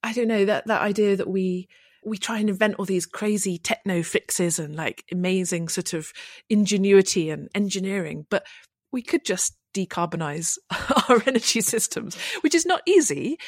I 0.03 0.13
don't 0.13 0.29
know 0.29 0.45
that 0.45 0.67
that 0.67 0.83
idea 0.83 1.17
that 1.17 1.29
we 1.29 1.69
we 2.05 2.19
try 2.19 2.39
and 2.39 2.51
invent 2.51 2.77
all 2.79 2.85
these 2.85 3.07
crazy 3.07 3.59
techno 3.59 4.03
fixes 4.03 4.59
and 4.59 4.77
like 4.77 5.05
amazing 5.11 5.69
sort 5.69 5.95
of 5.95 6.13
ingenuity 6.51 7.31
and 7.31 7.49
engineering, 7.55 8.27
but 8.29 8.47
we 8.93 9.03
could 9.03 9.25
just 9.25 9.57
decarbonize 9.75 10.59
our 11.09 11.23
energy 11.27 11.61
systems, 11.61 12.17
which 12.43 12.55
is 12.55 12.67
not 12.67 12.83
easy. 12.87 13.39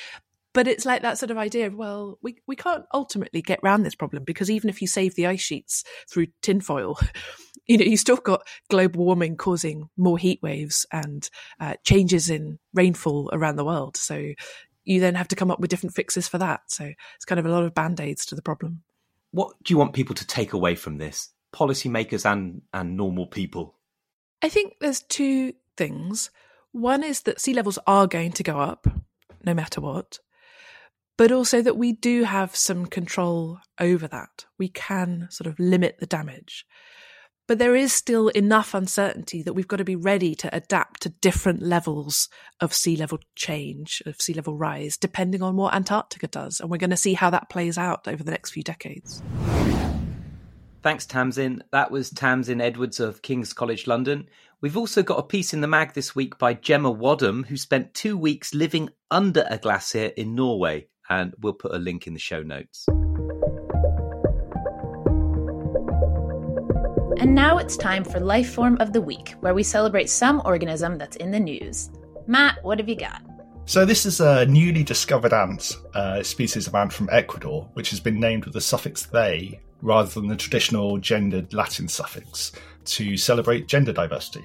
But 0.54 0.66
it's 0.66 0.86
like 0.86 1.02
that 1.02 1.18
sort 1.18 1.30
of 1.30 1.36
idea 1.36 1.66
of, 1.66 1.74
well, 1.74 2.18
we, 2.22 2.38
we 2.46 2.56
can't 2.56 2.84
ultimately 2.94 3.42
get 3.42 3.60
around 3.62 3.82
this 3.82 3.94
problem 3.94 4.24
because 4.24 4.50
even 4.50 4.70
if 4.70 4.80
you 4.80 4.88
save 4.88 5.14
the 5.14 5.26
ice 5.26 5.42
sheets 5.42 5.84
through 6.10 6.28
tinfoil, 6.40 6.98
you 7.66 7.78
know, 7.78 7.84
you 7.84 7.96
still 7.96 8.16
got 8.16 8.46
global 8.70 9.04
warming 9.04 9.36
causing 9.36 9.88
more 9.96 10.18
heat 10.18 10.40
waves 10.42 10.86
and 10.92 11.28
uh, 11.60 11.74
changes 11.84 12.30
in 12.30 12.58
rainfall 12.74 13.28
around 13.32 13.56
the 13.56 13.64
world. 13.64 13.96
So 13.96 14.32
you 14.84 15.00
then 15.00 15.16
have 15.16 15.28
to 15.28 15.36
come 15.36 15.50
up 15.50 15.60
with 15.60 15.70
different 15.70 15.94
fixes 15.94 16.28
for 16.28 16.38
that. 16.38 16.62
So 16.68 16.92
it's 17.16 17.24
kind 17.24 17.38
of 17.38 17.46
a 17.46 17.50
lot 17.50 17.64
of 17.64 17.74
band 17.74 18.00
aids 18.00 18.24
to 18.26 18.34
the 18.34 18.42
problem. 18.42 18.82
What 19.32 19.54
do 19.62 19.74
you 19.74 19.78
want 19.78 19.92
people 19.92 20.14
to 20.14 20.26
take 20.26 20.52
away 20.52 20.76
from 20.76 20.98
this, 20.98 21.30
policymakers 21.52 22.24
and 22.24 22.62
and 22.72 22.96
normal 22.96 23.26
people? 23.26 23.74
I 24.42 24.48
think 24.48 24.74
there's 24.80 25.02
two 25.02 25.54
things. 25.76 26.30
One 26.72 27.02
is 27.02 27.22
that 27.22 27.40
sea 27.40 27.54
levels 27.54 27.78
are 27.86 28.06
going 28.06 28.32
to 28.32 28.42
go 28.42 28.60
up, 28.60 28.86
no 29.44 29.54
matter 29.54 29.80
what, 29.80 30.20
but 31.16 31.32
also 31.32 31.62
that 31.62 31.76
we 31.76 31.92
do 31.92 32.24
have 32.24 32.54
some 32.54 32.86
control 32.86 33.58
over 33.80 34.06
that. 34.08 34.44
We 34.58 34.68
can 34.68 35.28
sort 35.30 35.46
of 35.46 35.58
limit 35.58 35.96
the 35.98 36.06
damage. 36.06 36.66
But 37.48 37.58
there 37.60 37.76
is 37.76 37.92
still 37.92 38.28
enough 38.28 38.74
uncertainty 38.74 39.40
that 39.42 39.52
we've 39.52 39.68
got 39.68 39.76
to 39.76 39.84
be 39.84 39.94
ready 39.94 40.34
to 40.34 40.54
adapt 40.54 41.02
to 41.02 41.10
different 41.10 41.62
levels 41.62 42.28
of 42.60 42.74
sea 42.74 42.96
level 42.96 43.20
change, 43.36 44.02
of 44.04 44.20
sea 44.20 44.34
level 44.34 44.56
rise, 44.56 44.96
depending 44.96 45.42
on 45.42 45.54
what 45.54 45.72
Antarctica 45.72 46.26
does. 46.26 46.58
And 46.58 46.68
we're 46.70 46.78
going 46.78 46.90
to 46.90 46.96
see 46.96 47.14
how 47.14 47.30
that 47.30 47.48
plays 47.48 47.78
out 47.78 48.08
over 48.08 48.24
the 48.24 48.32
next 48.32 48.50
few 48.50 48.64
decades. 48.64 49.22
Thanks, 50.82 51.06
Tamsin. 51.06 51.62
That 51.70 51.92
was 51.92 52.10
Tamsin 52.10 52.60
Edwards 52.60 52.98
of 52.98 53.22
King's 53.22 53.52
College 53.52 53.86
London. 53.86 54.28
We've 54.60 54.76
also 54.76 55.04
got 55.04 55.20
a 55.20 55.22
piece 55.22 55.54
in 55.54 55.60
the 55.60 55.68
mag 55.68 55.92
this 55.92 56.16
week 56.16 56.38
by 56.38 56.54
Jemma 56.54 56.96
Wadham, 56.96 57.44
who 57.44 57.56
spent 57.56 57.94
two 57.94 58.18
weeks 58.18 58.54
living 58.54 58.90
under 59.08 59.46
a 59.48 59.58
glacier 59.58 60.06
in 60.16 60.34
Norway. 60.34 60.88
And 61.08 61.32
we'll 61.40 61.52
put 61.52 61.74
a 61.74 61.78
link 61.78 62.08
in 62.08 62.14
the 62.14 62.18
show 62.18 62.42
notes. 62.42 62.88
And 67.18 67.34
now 67.34 67.56
it's 67.56 67.78
time 67.78 68.04
for 68.04 68.20
Life 68.20 68.52
Form 68.52 68.76
of 68.78 68.92
the 68.92 69.00
Week, 69.00 69.30
where 69.40 69.54
we 69.54 69.62
celebrate 69.62 70.10
some 70.10 70.42
organism 70.44 70.98
that's 70.98 71.16
in 71.16 71.30
the 71.30 71.40
news. 71.40 71.90
Matt, 72.26 72.62
what 72.62 72.78
have 72.78 72.90
you 72.90 72.94
got? 72.94 73.22
So, 73.64 73.86
this 73.86 74.04
is 74.04 74.20
a 74.20 74.44
newly 74.44 74.82
discovered 74.82 75.32
ant, 75.32 75.78
a 75.94 76.22
species 76.22 76.66
of 76.66 76.74
ant 76.74 76.92
from 76.92 77.08
Ecuador, 77.10 77.70
which 77.72 77.88
has 77.88 78.00
been 78.00 78.20
named 78.20 78.44
with 78.44 78.52
the 78.52 78.60
suffix 78.60 79.06
they 79.06 79.58
rather 79.80 80.10
than 80.10 80.28
the 80.28 80.36
traditional 80.36 80.98
gendered 80.98 81.54
Latin 81.54 81.88
suffix 81.88 82.52
to 82.84 83.16
celebrate 83.16 83.66
gender 83.66 83.94
diversity. 83.94 84.44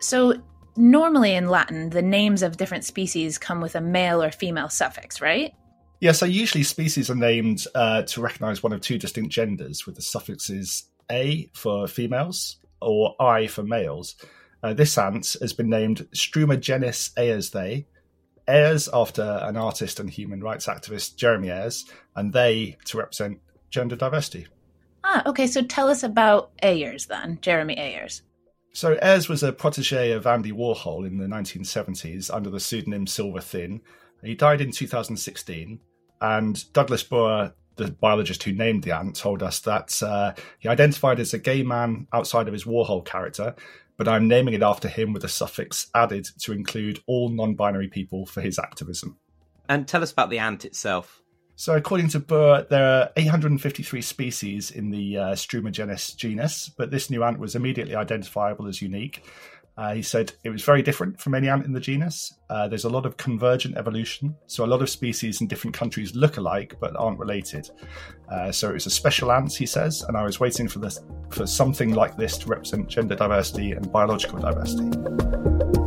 So, 0.00 0.34
normally 0.76 1.34
in 1.34 1.48
Latin, 1.48 1.90
the 1.90 2.00
names 2.00 2.42
of 2.42 2.56
different 2.56 2.84
species 2.84 3.38
come 3.38 3.60
with 3.60 3.74
a 3.74 3.80
male 3.80 4.22
or 4.22 4.30
female 4.30 4.68
suffix, 4.68 5.20
right? 5.20 5.52
Yeah, 6.00 6.12
so 6.12 6.26
usually 6.26 6.62
species 6.62 7.10
are 7.10 7.16
named 7.16 7.66
uh, 7.74 8.02
to 8.02 8.20
recognize 8.20 8.62
one 8.62 8.72
of 8.72 8.80
two 8.80 8.98
distinct 8.98 9.32
genders 9.32 9.84
with 9.84 9.96
the 9.96 10.02
suffixes 10.02 10.84
a 11.10 11.50
for 11.54 11.86
females 11.86 12.56
or 12.80 13.14
I 13.20 13.46
for 13.46 13.62
males. 13.62 14.16
Uh, 14.62 14.74
this 14.74 14.98
ant 14.98 15.36
has 15.40 15.52
been 15.52 15.70
named 15.70 16.08
Strumigenys 16.12 17.14
ayersthey, 17.14 17.86
Ayers 18.48 18.88
after 18.92 19.22
an 19.42 19.56
artist 19.56 20.00
and 20.00 20.08
human 20.08 20.40
rights 20.40 20.66
activist, 20.66 21.16
Jeremy 21.16 21.50
Ayers, 21.50 21.84
and 22.16 22.32
they 22.32 22.76
to 22.86 22.96
represent 22.96 23.40
gender 23.70 23.94
diversity. 23.94 24.46
Ah, 25.04 25.22
okay. 25.26 25.46
So 25.46 25.62
tell 25.62 25.88
us 25.88 26.02
about 26.02 26.50
Ayers 26.62 27.06
then, 27.06 27.38
Jeremy 27.42 27.76
Ayers. 27.78 28.22
So 28.72 28.98
Ayers 29.02 29.28
was 29.28 29.42
a 29.42 29.52
protege 29.52 30.12
of 30.12 30.26
Andy 30.26 30.52
Warhol 30.52 31.06
in 31.06 31.18
the 31.18 31.26
1970s 31.26 32.34
under 32.34 32.50
the 32.50 32.60
pseudonym 32.60 33.06
Silver 33.06 33.40
Thin. 33.40 33.80
He 34.22 34.34
died 34.34 34.60
in 34.60 34.72
2016, 34.72 35.78
and 36.20 36.72
Douglas 36.72 37.04
Booher 37.04 37.52
the 37.78 37.90
biologist 37.90 38.42
who 38.42 38.52
named 38.52 38.82
the 38.82 38.94
ant 38.94 39.16
told 39.16 39.42
us 39.42 39.60
that 39.60 40.02
uh, 40.02 40.34
he 40.58 40.68
identified 40.68 41.18
as 41.18 41.32
a 41.32 41.38
gay 41.38 41.62
man 41.62 42.06
outside 42.12 42.46
of 42.46 42.52
his 42.52 42.64
Warhol 42.64 43.04
character, 43.04 43.54
but 43.96 44.06
I'm 44.06 44.28
naming 44.28 44.54
it 44.54 44.62
after 44.62 44.88
him 44.88 45.12
with 45.12 45.24
a 45.24 45.28
suffix 45.28 45.88
added 45.94 46.28
to 46.40 46.52
include 46.52 47.00
all 47.06 47.30
non 47.30 47.54
binary 47.54 47.88
people 47.88 48.26
for 48.26 48.42
his 48.42 48.58
activism. 48.58 49.18
And 49.68 49.88
tell 49.88 50.02
us 50.02 50.12
about 50.12 50.30
the 50.30 50.38
ant 50.38 50.64
itself. 50.64 51.22
So, 51.56 51.74
according 51.74 52.08
to 52.10 52.20
Booher, 52.20 52.68
there 52.68 52.86
are 52.86 53.10
853 53.16 54.00
species 54.00 54.70
in 54.70 54.90
the 54.90 55.18
uh, 55.18 55.24
Strumigenys 55.32 56.14
genus, 56.14 56.68
but 56.68 56.92
this 56.92 57.10
new 57.10 57.24
ant 57.24 57.40
was 57.40 57.56
immediately 57.56 57.96
identifiable 57.96 58.68
as 58.68 58.80
unique. 58.80 59.24
Uh, 59.78 59.94
he 59.94 60.02
said 60.02 60.32
it 60.42 60.50
was 60.50 60.64
very 60.64 60.82
different 60.82 61.20
from 61.20 61.36
any 61.36 61.48
ant 61.48 61.64
in 61.64 61.72
the 61.72 61.78
genus. 61.78 62.34
Uh, 62.50 62.66
there's 62.66 62.84
a 62.84 62.88
lot 62.88 63.06
of 63.06 63.16
convergent 63.16 63.76
evolution, 63.76 64.34
so 64.46 64.64
a 64.64 64.66
lot 64.66 64.82
of 64.82 64.90
species 64.90 65.40
in 65.40 65.46
different 65.46 65.74
countries 65.74 66.16
look 66.16 66.36
alike 66.36 66.74
but 66.80 66.96
aren't 66.96 67.18
related. 67.18 67.70
Uh, 68.28 68.50
so 68.50 68.70
it 68.70 68.74
was 68.74 68.86
a 68.86 68.90
special 68.90 69.30
ant, 69.30 69.54
he 69.54 69.66
says, 69.66 70.02
and 70.08 70.16
I 70.16 70.24
was 70.24 70.40
waiting 70.40 70.66
for 70.66 70.80
this 70.80 71.00
for 71.30 71.46
something 71.46 71.94
like 71.94 72.16
this 72.16 72.36
to 72.38 72.48
represent 72.48 72.88
gender 72.88 73.14
diversity 73.14 73.70
and 73.72 73.90
biological 73.92 74.40
diversity. 74.40 75.77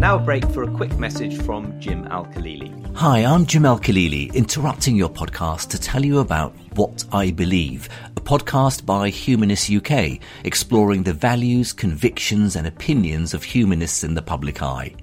Now 0.00 0.16
a 0.16 0.18
break 0.18 0.48
for 0.52 0.62
a 0.62 0.70
quick 0.70 0.98
message 0.98 1.36
from 1.42 1.78
Jim 1.78 2.06
Al 2.06 2.24
Khalili. 2.24 2.72
Hi, 2.96 3.18
I'm 3.18 3.44
Jim 3.44 3.66
Al 3.66 3.78
Khalili, 3.78 4.32
interrupting 4.32 4.96
your 4.96 5.10
podcast 5.10 5.68
to 5.68 5.78
tell 5.78 6.02
you 6.02 6.20
about 6.20 6.54
What 6.74 7.04
I 7.12 7.32
Believe, 7.32 7.86
a 8.16 8.20
podcast 8.22 8.86
by 8.86 9.10
Humanist 9.10 9.70
UK, 9.70 10.18
exploring 10.42 11.02
the 11.02 11.12
values, 11.12 11.74
convictions, 11.74 12.56
and 12.56 12.66
opinions 12.66 13.34
of 13.34 13.42
humanists 13.42 14.02
in 14.02 14.14
the 14.14 14.22
public 14.22 14.62
eye. 14.62 14.94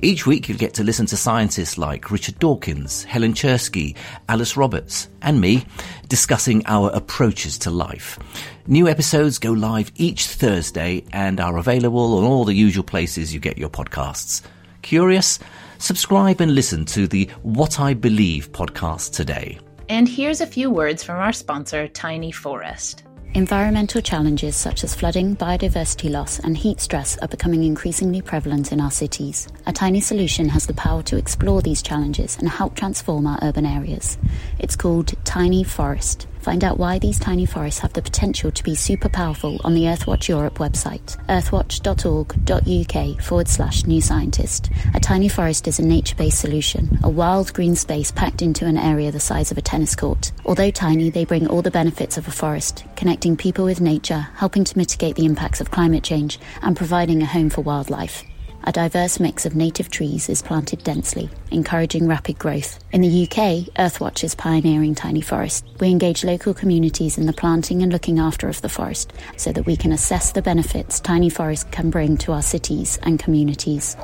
Each 0.00 0.26
week 0.26 0.48
you'll 0.48 0.58
get 0.58 0.74
to 0.74 0.84
listen 0.84 1.06
to 1.06 1.16
scientists 1.16 1.78
like 1.78 2.10
Richard 2.10 2.38
Dawkins, 2.38 3.04
Helen 3.04 3.34
Czerski, 3.34 3.96
Alice 4.28 4.56
Roberts, 4.56 5.08
and 5.22 5.40
me 5.40 5.64
discussing 6.08 6.62
our 6.66 6.90
approaches 6.90 7.58
to 7.58 7.70
life. 7.70 8.18
New 8.66 8.88
episodes 8.88 9.38
go 9.38 9.52
live 9.52 9.90
each 9.96 10.26
Thursday 10.26 11.04
and 11.12 11.40
are 11.40 11.58
available 11.58 12.18
on 12.18 12.24
all 12.24 12.44
the 12.44 12.54
usual 12.54 12.84
places 12.84 13.32
you 13.32 13.40
get 13.40 13.58
your 13.58 13.70
podcasts. 13.70 14.42
Curious? 14.82 15.38
Subscribe 15.78 16.40
and 16.40 16.54
listen 16.54 16.84
to 16.86 17.06
the 17.08 17.28
What 17.42 17.80
I 17.80 17.94
Believe 17.94 18.52
podcast 18.52 19.12
today. 19.14 19.58
And 19.88 20.08
here's 20.08 20.40
a 20.40 20.46
few 20.46 20.70
words 20.70 21.02
from 21.02 21.16
our 21.16 21.32
sponsor, 21.32 21.88
Tiny 21.88 22.32
Forest. 22.32 23.04
Environmental 23.34 24.02
challenges 24.02 24.54
such 24.54 24.84
as 24.84 24.94
flooding, 24.94 25.34
biodiversity 25.34 26.10
loss, 26.10 26.38
and 26.40 26.54
heat 26.54 26.78
stress 26.80 27.16
are 27.22 27.28
becoming 27.28 27.64
increasingly 27.64 28.20
prevalent 28.20 28.72
in 28.72 28.80
our 28.80 28.90
cities. 28.90 29.48
A 29.66 29.72
tiny 29.72 30.02
solution 30.02 30.50
has 30.50 30.66
the 30.66 30.74
power 30.74 31.02
to 31.04 31.16
explore 31.16 31.62
these 31.62 31.80
challenges 31.80 32.36
and 32.36 32.46
help 32.46 32.74
transform 32.74 33.26
our 33.26 33.38
urban 33.40 33.64
areas. 33.64 34.18
It's 34.58 34.76
called 34.76 35.14
Tiny 35.24 35.64
Forest. 35.64 36.26
Find 36.42 36.64
out 36.64 36.76
why 36.76 36.98
these 36.98 37.20
tiny 37.20 37.46
forests 37.46 37.78
have 37.80 37.92
the 37.92 38.02
potential 38.02 38.50
to 38.50 38.64
be 38.64 38.74
super 38.74 39.08
powerful 39.08 39.60
on 39.62 39.74
the 39.74 39.84
Earthwatch 39.84 40.26
Europe 40.26 40.58
website, 40.58 41.16
earthwatch.org.uk 41.28 43.22
forward 43.22 43.46
slash 43.46 43.86
new 43.86 44.00
scientist. 44.00 44.68
A 44.94 44.98
tiny 44.98 45.28
forest 45.28 45.68
is 45.68 45.78
a 45.78 45.84
nature 45.84 46.16
based 46.16 46.40
solution, 46.40 46.98
a 47.04 47.08
wild 47.08 47.54
green 47.54 47.76
space 47.76 48.10
packed 48.10 48.42
into 48.42 48.66
an 48.66 48.76
area 48.76 49.12
the 49.12 49.20
size 49.20 49.52
of 49.52 49.58
a 49.58 49.62
tennis 49.62 49.94
court. 49.94 50.32
Although 50.44 50.72
tiny, 50.72 51.10
they 51.10 51.24
bring 51.24 51.46
all 51.46 51.62
the 51.62 51.70
benefits 51.70 52.18
of 52.18 52.26
a 52.26 52.32
forest, 52.32 52.84
connecting 52.96 53.36
people 53.36 53.64
with 53.64 53.80
nature, 53.80 54.26
helping 54.34 54.64
to 54.64 54.76
mitigate 54.76 55.14
the 55.14 55.26
impacts 55.26 55.60
of 55.60 55.70
climate 55.70 56.02
change, 56.02 56.40
and 56.60 56.76
providing 56.76 57.22
a 57.22 57.26
home 57.26 57.50
for 57.50 57.60
wildlife. 57.60 58.24
A 58.64 58.70
diverse 58.70 59.18
mix 59.18 59.44
of 59.44 59.56
native 59.56 59.90
trees 59.90 60.28
is 60.28 60.40
planted 60.40 60.84
densely, 60.84 61.28
encouraging 61.50 62.06
rapid 62.06 62.38
growth. 62.38 62.78
In 62.92 63.00
the 63.00 63.24
UK, 63.24 63.66
Earthwatch 63.74 64.22
is 64.22 64.36
pioneering 64.36 64.94
tiny 64.94 65.20
forest. 65.20 65.66
We 65.80 65.88
engage 65.88 66.22
local 66.22 66.54
communities 66.54 67.18
in 67.18 67.26
the 67.26 67.32
planting 67.32 67.82
and 67.82 67.90
looking 67.90 68.20
after 68.20 68.48
of 68.48 68.62
the 68.62 68.68
forest 68.68 69.12
so 69.36 69.50
that 69.52 69.66
we 69.66 69.76
can 69.76 69.90
assess 69.90 70.30
the 70.30 70.42
benefits 70.42 71.00
tiny 71.00 71.28
forest 71.28 71.72
can 71.72 71.90
bring 71.90 72.16
to 72.18 72.32
our 72.32 72.42
cities 72.42 73.00
and 73.02 73.18
communities. 73.18 73.96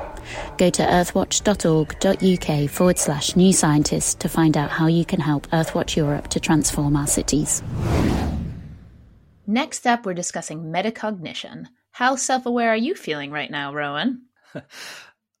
Go 0.57 0.69
to 0.69 0.83
earthwatch.org.uk 0.83 2.69
forward 2.69 2.97
slash 2.97 3.35
new 3.37 3.53
scientists 3.53 4.13
to 4.15 4.27
find 4.27 4.57
out 4.57 4.71
how 4.71 4.87
you 4.87 5.05
can 5.05 5.21
help 5.21 5.47
Earthwatch 5.51 5.95
Europe 5.95 6.27
to 6.29 6.39
transform 6.39 6.97
our 6.97 7.07
cities. 7.07 7.63
Next 9.47 9.87
up, 9.87 10.05
we're 10.05 10.13
discussing 10.13 10.65
metacognition. 10.65 11.67
How 11.91 12.15
self 12.17 12.45
aware 12.45 12.69
are 12.69 12.77
you 12.77 12.93
feeling 12.93 13.31
right 13.31 13.49
now, 13.49 13.73
Rowan? 13.73 14.28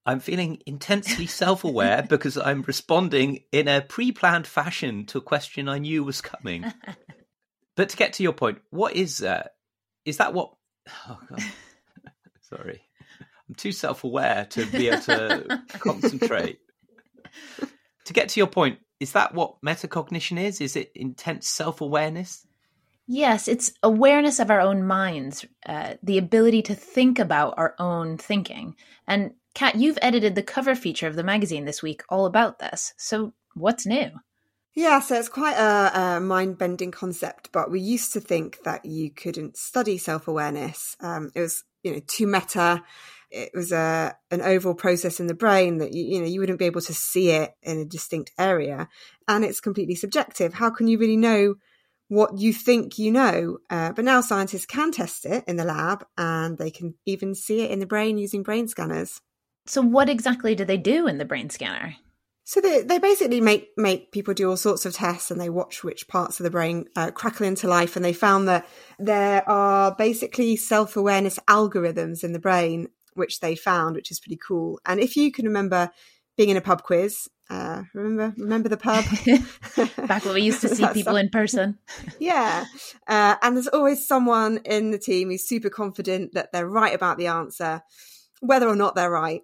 I'm 0.05 0.19
feeling 0.19 0.61
intensely 0.65 1.27
self 1.27 1.63
aware 1.63 2.01
because 2.01 2.37
I'm 2.37 2.63
responding 2.63 3.43
in 3.51 3.67
a 3.67 3.81
pre 3.81 4.11
planned 4.11 4.47
fashion 4.47 5.05
to 5.07 5.19
a 5.19 5.21
question 5.21 5.69
I 5.69 5.77
knew 5.77 6.03
was 6.03 6.21
coming. 6.21 6.65
But 7.75 7.87
to 7.89 7.95
get 7.95 8.11
to 8.13 8.23
your 8.23 8.33
point, 8.33 8.57
what 8.71 8.93
is 8.93 9.23
uh, 9.23 9.47
is 10.03 10.17
that 10.17 10.33
what? 10.33 10.53
Oh 11.07 11.17
God, 11.29 11.41
sorry, 12.41 12.81
I'm 13.47 13.55
too 13.55 13.71
self-aware 13.71 14.47
to 14.49 14.65
be 14.65 14.89
able 14.89 15.01
to 15.03 15.61
concentrate. 15.79 16.59
To 18.05 18.13
get 18.13 18.29
to 18.29 18.39
your 18.39 18.47
point, 18.47 18.79
is 18.99 19.11
that 19.11 19.35
what 19.35 19.61
metacognition 19.61 20.41
is? 20.41 20.61
Is 20.61 20.75
it 20.75 20.91
intense 20.95 21.47
self-awareness? 21.47 22.47
Yes, 23.11 23.47
it's 23.47 23.73
awareness 23.81 24.37
of 24.37 24.51
our 24.51 24.61
own 24.61 24.85
minds, 24.85 25.43
uh, 25.65 25.95
the 26.03 26.19
ability 26.19 26.61
to 26.61 26.75
think 26.75 27.17
about 27.17 27.55
our 27.57 27.73
own 27.79 28.19
thinking. 28.19 28.75
And 29.07 29.31
Kat, 29.55 29.73
you've 29.73 29.97
edited 29.99 30.35
the 30.35 30.43
cover 30.43 30.75
feature 30.75 31.07
of 31.07 31.15
the 31.15 31.23
magazine 31.23 31.65
this 31.65 31.81
week 31.81 32.03
all 32.07 32.27
about 32.27 32.59
this. 32.59 32.93
So 32.97 33.33
what's 33.55 33.87
new? 33.87 34.11
Yeah, 34.75 34.99
so 34.99 35.15
it's 35.15 35.27
quite 35.27 35.57
a, 35.57 36.17
a 36.17 36.19
mind 36.19 36.59
bending 36.59 36.91
concept, 36.91 37.51
but 37.51 37.71
we 37.71 37.79
used 37.79 38.13
to 38.13 38.19
think 38.19 38.61
that 38.63 38.85
you 38.85 39.09
couldn't 39.09 39.57
study 39.57 39.97
self 39.97 40.27
awareness. 40.27 40.95
Um, 40.99 41.31
it 41.33 41.41
was, 41.41 41.63
you 41.81 41.93
know, 41.93 42.01
too 42.05 42.27
meta. 42.27 42.83
It 43.31 43.49
was 43.55 43.71
a 43.71 44.15
an 44.29 44.41
overall 44.41 44.75
process 44.75 45.19
in 45.19 45.25
the 45.25 45.33
brain 45.33 45.79
that 45.79 45.95
you, 45.95 46.03
you 46.03 46.19
know 46.19 46.27
you 46.27 46.39
wouldn't 46.39 46.59
be 46.59 46.65
able 46.65 46.81
to 46.81 46.93
see 46.93 47.31
it 47.31 47.55
in 47.63 47.79
a 47.79 47.85
distinct 47.85 48.31
area, 48.37 48.87
and 49.27 49.43
it's 49.43 49.61
completely 49.61 49.95
subjective. 49.95 50.53
How 50.53 50.69
can 50.69 50.87
you 50.87 50.99
really 50.99 51.17
know 51.17 51.55
what 52.09 52.37
you 52.37 52.51
think 52.51 52.99
you 52.99 53.11
know? 53.11 53.59
Uh, 53.69 53.93
but 53.93 54.03
now 54.03 54.19
scientists 54.19 54.65
can 54.65 54.91
test 54.91 55.25
it 55.25 55.45
in 55.47 55.55
the 55.55 55.63
lab, 55.63 56.05
and 56.17 56.57
they 56.57 56.71
can 56.71 56.95
even 57.05 57.33
see 57.33 57.61
it 57.61 57.71
in 57.71 57.79
the 57.79 57.85
brain 57.85 58.17
using 58.17 58.43
brain 58.43 58.67
scanners. 58.67 59.21
So, 59.65 59.81
what 59.81 60.09
exactly 60.09 60.55
do 60.55 60.65
they 60.65 60.77
do 60.77 61.07
in 61.07 61.17
the 61.17 61.25
brain 61.25 61.49
scanner? 61.49 61.95
So 62.49 62.61
they, 62.61 62.81
they 62.81 62.97
basically 62.97 63.41
make 63.41 63.69
make 63.77 64.11
people 64.11 64.33
do 64.33 64.49
all 64.49 64.57
sorts 64.57 64.83
of 64.87 64.95
tests 64.95 65.29
and 65.29 65.39
they 65.39 65.51
watch 65.51 65.83
which 65.83 66.07
parts 66.07 66.39
of 66.39 66.45
the 66.45 66.49
brain 66.49 66.85
uh, 66.95 67.11
crackle 67.11 67.45
into 67.45 67.67
life 67.67 67.95
and 67.95 68.03
they 68.03 68.11
found 68.11 68.47
that 68.47 68.67
there 68.97 69.47
are 69.47 69.93
basically 69.95 70.55
self 70.55 70.97
awareness 70.97 71.37
algorithms 71.47 72.23
in 72.23 72.33
the 72.33 72.39
brain 72.39 72.87
which 73.13 73.39
they 73.39 73.55
found, 73.55 73.95
which 73.95 74.09
is 74.09 74.19
pretty 74.19 74.39
cool. 74.47 74.79
And 74.83 74.99
if 74.99 75.15
you 75.15 75.31
can 75.31 75.45
remember 75.45 75.91
being 76.37 76.49
in 76.49 76.57
a 76.57 76.61
pub 76.61 76.81
quiz, 76.81 77.27
uh, 77.49 77.83
remember 77.93 78.33
remember 78.37 78.69
the 78.69 78.77
pub? 78.77 79.05
Back 80.07 80.25
when 80.25 80.35
we 80.35 80.41
used 80.41 80.61
to 80.61 80.69
see 80.75 80.85
people 80.93 81.15
in 81.15 81.29
person. 81.29 81.79
yeah, 82.19 82.65
uh, 83.07 83.35
and 83.41 83.55
there's 83.55 83.67
always 83.67 84.07
someone 84.07 84.59
in 84.65 84.91
the 84.91 84.99
team 84.99 85.29
who's 85.29 85.47
super 85.47 85.69
confident 85.69 86.33
that 86.33 86.51
they're 86.51 86.67
right 86.67 86.93
about 86.93 87.17
the 87.17 87.27
answer, 87.27 87.81
whether 88.41 88.67
or 88.67 88.75
not 88.75 88.95
they're 88.95 89.11
right. 89.11 89.41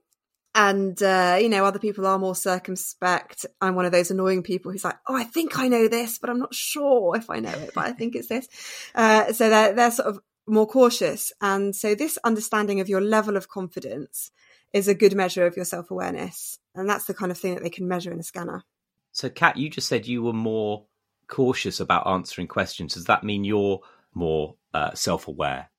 And 0.54 1.02
uh, 1.04 1.38
you 1.42 1.50
know 1.50 1.66
other 1.66 1.80
people 1.80 2.06
are 2.06 2.20
more 2.20 2.36
circumspect. 2.36 3.46
I'm 3.60 3.76
one 3.76 3.86
of 3.86 3.92
those 3.92 4.12
annoying 4.12 4.44
people 4.44 4.72
who's 4.72 4.86
like 4.86 4.98
oh 5.08 5.16
i 5.16 5.24
think 5.24 5.60
i 5.60 5.68
know 5.68 5.90
this 5.90 6.18
but 6.18 6.30
i'm 6.30 6.40
not 6.40 6.54
sure 6.56 7.18
if 7.18 7.30
i 7.30 7.40
know 7.40 7.50
it 7.50 7.72
but 7.76 7.86
i 7.86 7.92
think 7.92 8.16
it's 8.16 8.30
this. 8.30 8.48
Uh, 8.96 9.34
so 9.34 9.50
they're, 9.50 9.74
they're 9.74 9.92
sort 9.92 10.08
of 10.08 10.20
more 10.48 10.68
cautious. 10.68 11.32
And 11.42 11.76
so 11.76 11.96
this 11.96 12.18
understanding 12.24 12.80
of 12.80 12.90
your 12.90 13.02
level 13.02 13.38
of 13.38 13.50
confidence 13.50 14.32
is 14.76 14.88
a 14.88 14.94
good 14.94 15.16
measure 15.16 15.46
of 15.48 15.56
your 15.56 15.66
self-awareness 15.66 16.60
and 16.76 16.90
that's 16.90 17.06
the 17.06 17.14
kind 17.14 17.32
of 17.32 17.38
thing 17.38 17.56
that 17.56 17.64
they 17.64 17.70
can 17.70 17.88
measure 17.88 18.12
in 18.12 18.20
a 18.20 18.24
scanner 18.24 18.64
so 19.12 19.30
kat 19.30 19.58
you 19.58 19.70
just 19.70 19.88
said 19.88 20.06
you 20.06 20.22
were 20.22 20.34
more 20.34 20.86
cautious 21.28 21.80
about 21.80 22.06
answering 22.08 22.48
questions 22.48 22.94
does 22.94 23.06
that 23.06 23.24
mean 23.24 23.44
you're 23.44 23.80
more 24.14 24.56
uh, 24.74 24.94
self-aware 24.94 25.70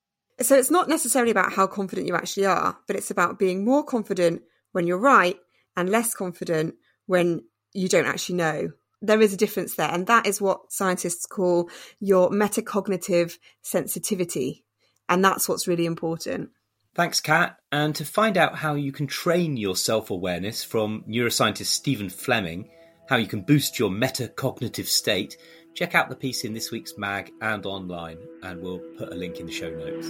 so 0.40 0.56
it's 0.56 0.70
not 0.70 0.88
necessarily 0.88 1.30
about 1.30 1.52
how 1.52 1.66
confident 1.66 2.08
you 2.08 2.16
actually 2.16 2.46
are 2.46 2.76
but 2.86 2.96
it's 2.96 3.10
about 3.10 3.38
being 3.38 3.64
more 3.64 3.84
confident 3.84 4.42
when 4.72 4.86
you're 4.86 4.98
right 4.98 5.38
and 5.76 5.90
less 5.90 6.14
confident 6.14 6.74
when 7.06 7.42
you 7.76 7.88
don't 7.88 8.06
actually 8.06 8.36
know. 8.36 8.70
There 9.02 9.20
is 9.20 9.34
a 9.34 9.36
difference 9.36 9.76
there. 9.76 9.90
And 9.90 10.06
that 10.06 10.26
is 10.26 10.40
what 10.40 10.72
scientists 10.72 11.26
call 11.26 11.70
your 12.00 12.30
metacognitive 12.30 13.38
sensitivity. 13.62 14.64
And 15.08 15.24
that's 15.24 15.48
what's 15.48 15.68
really 15.68 15.86
important. 15.86 16.50
Thanks, 16.96 17.20
Kat. 17.20 17.58
And 17.70 17.94
to 17.96 18.06
find 18.06 18.38
out 18.38 18.56
how 18.56 18.74
you 18.74 18.90
can 18.90 19.06
train 19.06 19.58
your 19.58 19.76
self 19.76 20.08
awareness 20.08 20.64
from 20.64 21.04
neuroscientist 21.06 21.66
Stephen 21.66 22.08
Fleming, 22.08 22.70
how 23.06 23.16
you 23.16 23.26
can 23.26 23.42
boost 23.42 23.78
your 23.78 23.90
metacognitive 23.90 24.86
state, 24.86 25.36
check 25.74 25.94
out 25.94 26.08
the 26.08 26.16
piece 26.16 26.42
in 26.42 26.54
this 26.54 26.70
week's 26.70 26.96
mag 26.96 27.30
and 27.42 27.66
online, 27.66 28.16
and 28.42 28.62
we'll 28.62 28.80
put 28.96 29.12
a 29.12 29.14
link 29.14 29.38
in 29.38 29.44
the 29.44 29.52
show 29.52 29.68
notes. 29.68 30.08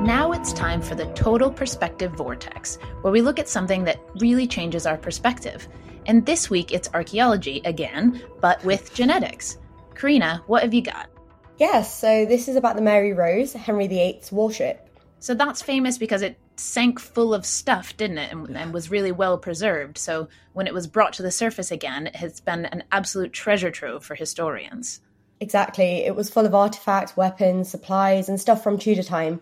Now 0.00 0.32
it's 0.32 0.54
time 0.54 0.80
for 0.80 0.94
the 0.94 1.12
Total 1.14 1.50
Perspective 1.50 2.12
Vortex, 2.12 2.78
where 3.02 3.12
we 3.12 3.20
look 3.20 3.38
at 3.38 3.50
something 3.50 3.84
that 3.84 4.00
really 4.18 4.46
changes 4.46 4.86
our 4.86 4.96
perspective. 4.96 5.68
And 6.06 6.24
this 6.24 6.48
week 6.48 6.72
it's 6.72 6.88
archaeology 6.94 7.60
again, 7.66 8.22
but 8.40 8.64
with 8.64 8.94
genetics. 8.94 9.58
Karina, 9.94 10.42
what 10.46 10.62
have 10.62 10.72
you 10.72 10.80
got? 10.80 11.10
Yes, 11.58 11.98
so 11.98 12.24
this 12.24 12.46
is 12.46 12.54
about 12.54 12.76
the 12.76 12.82
Mary 12.82 13.12
Rose, 13.12 13.52
Henry 13.52 13.88
VIII's 13.88 14.30
warship. 14.30 14.88
So 15.18 15.34
that's 15.34 15.60
famous 15.60 15.98
because 15.98 16.22
it 16.22 16.38
sank 16.54 17.00
full 17.00 17.34
of 17.34 17.44
stuff, 17.44 17.96
didn't 17.96 18.18
it? 18.18 18.32
And, 18.32 18.56
and, 18.56 18.72
was 18.72 18.92
really 18.92 19.10
well 19.10 19.36
preserved. 19.38 19.98
So 19.98 20.28
when 20.52 20.68
it 20.68 20.74
was 20.74 20.86
brought 20.86 21.14
to 21.14 21.22
the 21.22 21.32
surface 21.32 21.72
again, 21.72 22.06
it 22.06 22.16
has 22.16 22.40
been 22.40 22.64
an 22.66 22.84
absolute 22.92 23.32
treasure 23.32 23.72
trove 23.72 24.04
for 24.04 24.14
historians. 24.14 25.00
Exactly. 25.40 26.04
It 26.04 26.14
was 26.14 26.30
full 26.30 26.46
of 26.46 26.54
artifacts, 26.54 27.16
weapons, 27.16 27.68
supplies, 27.68 28.28
and 28.28 28.40
stuff 28.40 28.62
from 28.62 28.78
Tudor 28.78 29.02
time. 29.02 29.40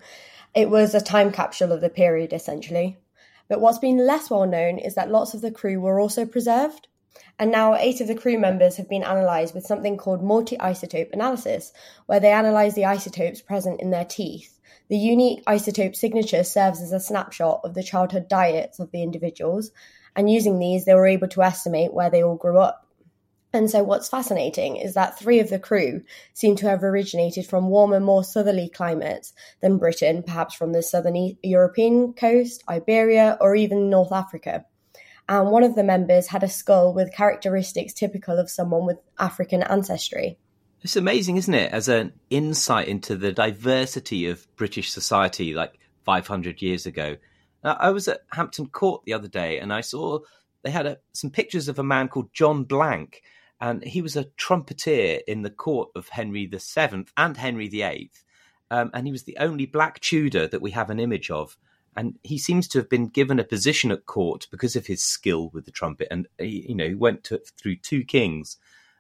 It 0.55 0.71
was 0.71 0.95
a 0.95 1.01
time 1.03 1.33
capsule 1.33 1.73
of 1.73 1.83
the 1.83 1.91
period, 1.91 2.33
essentially. 2.33 2.97
But 3.49 3.61
what's 3.61 3.79
been 3.79 3.99
less 3.99 4.31
well 4.31 4.47
known 4.47 4.79
is 4.79 4.95
that 4.95 5.11
lots 5.11 5.35
of 5.35 5.43
the 5.43 5.51
crew 5.51 5.81
were 5.81 6.01
also 6.01 6.25
preserved. 6.25 6.89
And 7.39 7.51
now 7.51 7.75
eight 7.75 8.01
of 8.01 8.09
the 8.09 8.15
crew 8.15 8.39
members 8.39 8.77
have 8.77 8.89
been 8.89 9.03
analysed 9.03 9.55
with 9.55 9.67
something 9.67 9.97
called 9.97 10.23
multi 10.23 10.57
isotope 10.57 11.13
analysis, 11.13 11.73
where 12.07 12.21
they 12.21 12.33
analyse 12.33 12.75
the 12.75 12.85
isotopes 12.85 13.43
present 13.43 13.81
in 13.81 13.91
their 13.91 14.05
teeth. 14.05 14.59
The 14.89 14.97
unique 14.97 15.45
isotope 15.47 15.97
signature 15.97 16.45
serves 16.45 16.81
as 16.81 16.93
a 16.93 17.01
snapshot 17.01 17.61
of 17.65 17.75
the 17.75 17.83
childhood 17.83 18.29
diets 18.29 18.79
of 18.79 18.91
the 18.93 19.03
individuals, 19.03 19.71
and 20.15 20.31
using 20.31 20.59
these, 20.59 20.85
they 20.85 20.95
were 20.95 21.07
able 21.07 21.29
to 21.29 21.43
estimate 21.43 21.93
where 21.93 22.09
they 22.09 22.23
all 22.23 22.37
grew 22.37 22.59
up. 22.59 22.87
And 23.53 23.71
so, 23.71 23.83
what's 23.83 24.09
fascinating 24.09 24.77
is 24.77 24.95
that 24.95 25.19
three 25.19 25.41
of 25.41 25.49
the 25.49 25.59
crew 25.59 26.03
seem 26.35 26.57
to 26.57 26.69
have 26.69 26.85
originated 26.85 27.47
from 27.47 27.69
warmer, 27.69 28.01
more 28.01 28.23
southerly 28.23 28.69
climates 28.69 29.33
than 29.61 29.79
Britain, 29.79 30.23
perhaps 30.23 30.55
from 30.55 30.73
the 30.73 30.83
southern 30.83 31.37
European 31.43 32.13
coast, 32.13 32.63
Iberia, 32.69 33.39
or 33.41 33.57
even 33.57 33.89
North 33.89 34.13
Africa. 34.13 34.67
And 35.29 35.51
one 35.51 35.65
of 35.65 35.75
the 35.75 35.83
members 35.83 36.29
had 36.29 36.43
a 36.43 36.49
skull 36.49 36.95
with 36.95 37.13
characteristics 37.13 37.93
typical 37.93 38.39
of 38.39 38.49
someone 38.49 38.87
with 38.87 38.99
African 39.19 39.63
ancestry. 39.63 40.39
It's 40.83 40.97
amazing, 40.97 41.37
isn't 41.37 41.55
it, 41.55 41.73
as 41.73 41.89
an 41.89 42.13
insight 42.31 42.87
into 42.87 43.17
the 43.17 43.33
diversity 43.33 44.29
of 44.29 44.47
British 44.57 44.93
society 44.93 45.53
like 45.53 45.81
500 46.05 46.63
years 46.63 46.87
ago. 46.87 47.17
Now, 47.65 47.77
I 47.81 47.91
was 47.91 48.07
at 48.07 48.21
Hampton 48.31 48.69
Court 48.69 49.03
the 49.05 49.15
other 49.15 49.27
day 49.27 49.59
and 49.59 49.73
I 49.73 49.81
saw 49.81 50.21
they 50.63 50.71
had 50.71 50.87
a, 50.87 50.99
some 51.13 51.31
pictures 51.31 51.67
of 51.69 51.81
a 51.81 51.85
man 51.85 52.09
called 52.09 52.33
John 52.33 52.65
Blanke 52.65 53.21
and 53.61 53.83
he 53.83 54.03
was 54.03 54.17
a 54.17 54.25
trumpeter 54.37 55.21
in 55.27 55.43
the 55.43 55.51
court 55.51 55.91
of 55.97 56.09
Henry 56.09 56.47
VII 56.47 57.07
and 57.17 57.37
Henry 57.37 57.69
VIII. 57.69 58.11
Um, 58.71 58.91
and 58.95 59.07
he 59.07 59.13
was 59.13 59.25
the 59.25 59.39
only 59.39 59.67
black 59.67 60.01
Tudor 60.01 60.47
that 60.49 60.63
we 60.63 60.73
have 60.73 60.91
an 60.91 61.01
image 61.01 61.31
of. 61.31 61.57
And 61.97 62.19
he 62.23 62.39
seems 62.39 62.69
to 62.69 62.79
have 62.79 62.89
been 62.89 63.09
given 63.09 63.39
a 63.39 63.45
position 63.45 63.91
at 63.91 64.07
court 64.07 64.47
because 64.51 64.77
of 64.77 64.87
his 64.87 65.03
skill 65.03 65.51
with 65.53 65.65
the 65.65 65.71
trumpet. 65.71 66.09
And 66.11 66.27
you 66.39 66.75
know, 66.75 66.89
he 66.89 66.95
went 66.95 67.25
to, 67.25 67.41
through 67.59 67.77
two 67.77 68.05
kings. 68.05 68.59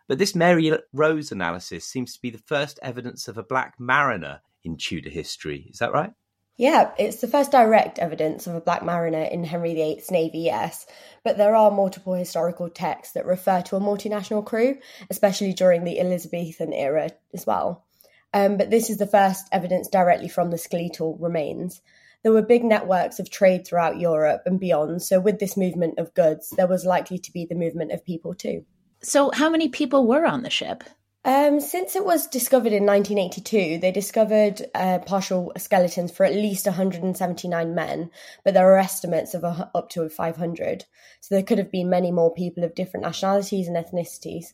But 0.08 0.18
this 0.18 0.34
Mary 0.34 0.72
Rose 0.92 1.32
analysis 1.32 1.84
seems 1.84 2.14
to 2.14 2.22
be 2.22 2.30
the 2.30 2.38
first 2.38 2.78
evidence 2.82 3.28
of 3.28 3.36
a 3.36 3.42
black 3.42 3.74
mariner 3.78 4.40
in 4.64 4.76
Tudor 4.76 5.10
history. 5.10 5.66
Is 5.70 5.78
that 5.78 5.92
right? 5.92 6.12
Yeah, 6.58 6.92
it's 6.98 7.20
the 7.20 7.28
first 7.28 7.52
direct 7.52 7.98
evidence 7.98 8.46
of 8.46 8.54
a 8.54 8.62
black 8.62 8.82
mariner 8.82 9.22
in 9.22 9.44
Henry 9.44 9.74
VIII's 9.74 10.10
navy, 10.10 10.38
yes, 10.40 10.86
but 11.22 11.36
there 11.36 11.54
are 11.54 11.70
multiple 11.70 12.14
historical 12.14 12.70
texts 12.70 13.12
that 13.12 13.26
refer 13.26 13.60
to 13.62 13.76
a 13.76 13.80
multinational 13.80 14.44
crew, 14.44 14.78
especially 15.10 15.52
during 15.52 15.84
the 15.84 16.00
Elizabethan 16.00 16.72
era 16.72 17.10
as 17.34 17.46
well. 17.46 17.84
Um, 18.32 18.56
but 18.56 18.70
this 18.70 18.88
is 18.88 18.96
the 18.96 19.06
first 19.06 19.46
evidence 19.52 19.88
directly 19.88 20.28
from 20.28 20.50
the 20.50 20.56
skeletal 20.56 21.18
remains. 21.20 21.82
There 22.26 22.32
were 22.32 22.42
big 22.42 22.64
networks 22.64 23.20
of 23.20 23.30
trade 23.30 23.64
throughout 23.64 24.00
Europe 24.00 24.42
and 24.46 24.58
beyond, 24.58 25.00
so 25.00 25.20
with 25.20 25.38
this 25.38 25.56
movement 25.56 26.00
of 26.00 26.12
goods, 26.14 26.50
there 26.50 26.66
was 26.66 26.84
likely 26.84 27.20
to 27.20 27.30
be 27.32 27.46
the 27.46 27.54
movement 27.54 27.92
of 27.92 28.04
people 28.04 28.34
too. 28.34 28.64
So, 29.00 29.30
how 29.32 29.48
many 29.48 29.68
people 29.68 30.08
were 30.08 30.26
on 30.26 30.42
the 30.42 30.50
ship? 30.50 30.82
Um, 31.24 31.60
since 31.60 31.94
it 31.94 32.04
was 32.04 32.26
discovered 32.26 32.72
in 32.72 32.84
1982, 32.84 33.78
they 33.78 33.92
discovered 33.92 34.60
uh, 34.74 34.98
partial 35.06 35.52
skeletons 35.56 36.10
for 36.10 36.26
at 36.26 36.34
least 36.34 36.66
179 36.66 37.76
men, 37.76 38.10
but 38.44 38.54
there 38.54 38.74
are 38.74 38.78
estimates 38.78 39.32
of 39.32 39.44
a, 39.44 39.70
up 39.72 39.88
to 39.90 40.08
500. 40.08 40.84
So 41.20 41.32
there 41.32 41.44
could 41.44 41.58
have 41.58 41.70
been 41.70 41.88
many 41.88 42.10
more 42.10 42.34
people 42.34 42.64
of 42.64 42.74
different 42.74 43.06
nationalities 43.06 43.68
and 43.68 43.76
ethnicities. 43.76 44.46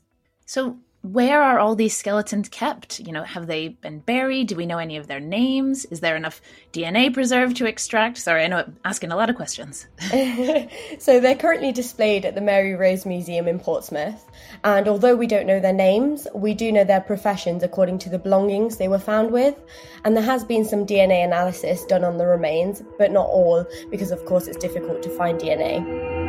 So, 0.45 0.77
where 1.03 1.43
are 1.43 1.59
all 1.59 1.75
these 1.75 1.97
skeletons 1.97 2.49
kept? 2.49 3.01
You 3.01 3.13
know, 3.13 3.25
have 3.25 3.49
they 3.49 3.69
been 3.69 3.99
buried? 3.99 4.47
Do 4.47 4.57
we 4.57 4.67
know 4.67 4.79
any 4.79 4.97
of 4.97 5.09
their 5.09 5.19
names? 5.19 5.85
Is 5.87 5.99
there 5.99 6.15
enough 6.15 6.41
DNA 6.73 7.13
preserved 7.13 7.57
to 7.57 7.67
extract? 7.67 8.19
Sorry, 8.19 8.45
I 8.45 8.47
know 8.47 8.59
I'm 8.59 8.77
asking 8.85 9.11
a 9.11 9.17
lot 9.17 9.29
of 9.29 9.35
questions. 9.35 9.89
so 11.01 11.19
they're 11.19 11.35
currently 11.35 11.73
displayed 11.73 12.25
at 12.25 12.37
the 12.37 12.41
Mary 12.41 12.75
Rose 12.75 13.05
Museum 13.05 13.49
in 13.49 13.59
Portsmouth. 13.59 14.25
And 14.63 14.87
although 14.87 15.17
we 15.17 15.27
don't 15.27 15.47
know 15.47 15.59
their 15.59 15.73
names, 15.73 16.29
we 16.35 16.55
do 16.55 16.71
know 16.71 16.85
their 16.85 17.01
professions 17.01 17.65
according 17.65 17.99
to 18.01 18.09
the 18.09 18.19
belongings 18.19 18.77
they 18.77 18.89
were 18.89 19.01
found 19.01 19.33
with. 19.33 19.61
And 20.05 20.17
there 20.17 20.25
has 20.25 20.45
been 20.45 20.65
some 20.65 20.87
DNA 20.87 21.25
analysis 21.25 21.85
done 21.85 22.05
on 22.05 22.17
the 22.17 22.27
remains, 22.27 22.81
but 22.97 23.11
not 23.11 23.27
all, 23.27 23.67
because 23.91 24.13
of 24.13 24.25
course 24.25 24.47
it's 24.47 24.59
difficult 24.59 25.03
to 25.03 25.11
find 25.11 25.41
DNA. 25.41 26.22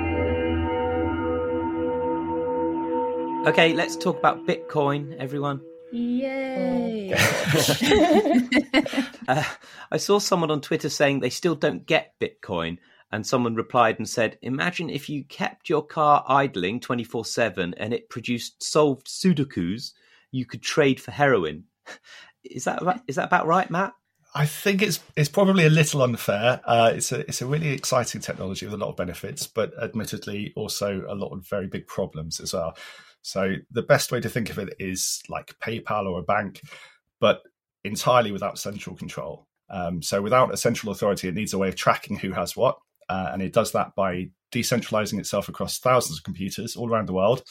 Okay, 3.46 3.74
let's 3.74 3.98
talk 3.98 4.18
about 4.18 4.48
Bitcoin, 4.48 5.18
everyone. 5.18 5.60
Yay! 5.92 7.14
uh, 9.28 9.44
I 9.92 9.98
saw 9.98 10.20
someone 10.20 10.50
on 10.50 10.62
Twitter 10.62 10.88
saying 10.88 11.20
they 11.20 11.30
still 11.30 11.54
don't 11.54 11.86
get 11.86 12.14
Bitcoin, 12.22 12.78
and 13.12 13.28
someone 13.28 13.56
replied 13.56 13.98
and 13.98 14.08
said, 14.08 14.38
Imagine 14.42 14.90
if 14.90 15.10
you 15.10 15.26
kept 15.26 15.68
your 15.68 15.86
car 15.86 16.24
idling 16.26 16.80
24 16.80 17.26
7 17.26 17.74
and 17.76 17.94
it 17.94 18.10
produced 18.10 18.64
solved 18.64 19.08
Sudokus 19.08 19.92
you 20.32 20.46
could 20.46 20.62
trade 20.62 21.02
for 21.02 21.12
heroin. 21.12 21.66
Is 22.46 22.64
that 22.64 22.82
about, 22.82 23.02
is 23.08 23.16
that 23.16 23.28
about 23.28 23.48
right, 23.48 23.72
Matt? 23.72 23.94
I 24.36 24.46
think 24.46 24.82
it's 24.82 25.00
it's 25.16 25.30
probably 25.30 25.66
a 25.66 25.70
little 25.70 26.02
unfair. 26.02 26.60
Uh, 26.66 26.92
it's 26.94 27.14
a 27.14 27.20
it's 27.22 27.42
a 27.42 27.46
really 27.46 27.70
exciting 27.70 28.20
technology 28.20 28.66
with 28.66 28.74
a 28.74 28.78
lot 28.78 28.90
of 28.90 28.98
benefits, 28.98 29.48
but 29.48 29.72
admittedly 29.82 30.52
also 30.58 31.06
a 31.08 31.16
lot 31.16 31.30
of 31.30 31.48
very 31.48 31.68
big 31.68 31.88
problems 31.88 32.42
as 32.42 32.54
well. 32.54 32.76
So 33.24 33.56
the 33.72 33.82
best 33.82 34.12
way 34.12 34.22
to 34.22 34.30
think 34.30 34.50
of 34.50 34.60
it 34.60 34.76
is 34.80 35.24
like 35.30 35.56
PayPal 35.64 36.06
or 36.06 36.20
a 36.20 36.24
bank, 36.24 36.62
but 37.20 37.42
entirely 37.84 38.32
without 38.32 38.60
central 38.60 38.96
control. 38.96 39.48
Um, 39.70 40.02
so 40.02 40.22
without 40.22 40.54
a 40.54 40.58
central 40.58 40.92
authority, 40.92 41.28
it 41.28 41.34
needs 41.34 41.54
a 41.54 41.58
way 41.58 41.70
of 41.70 41.76
tracking 41.76 42.18
who 42.18 42.34
has 42.34 42.56
what, 42.56 42.78
uh, 43.10 43.30
and 43.34 43.42
it 43.42 43.54
does 43.54 43.72
that 43.72 43.96
by 43.96 44.30
decentralizing 44.54 45.20
itself 45.20 45.50
across 45.50 45.80
thousands 45.80 46.20
of 46.20 46.24
computers 46.24 46.76
all 46.76 46.90
around 46.90 47.08
the 47.08 47.14
world, 47.14 47.44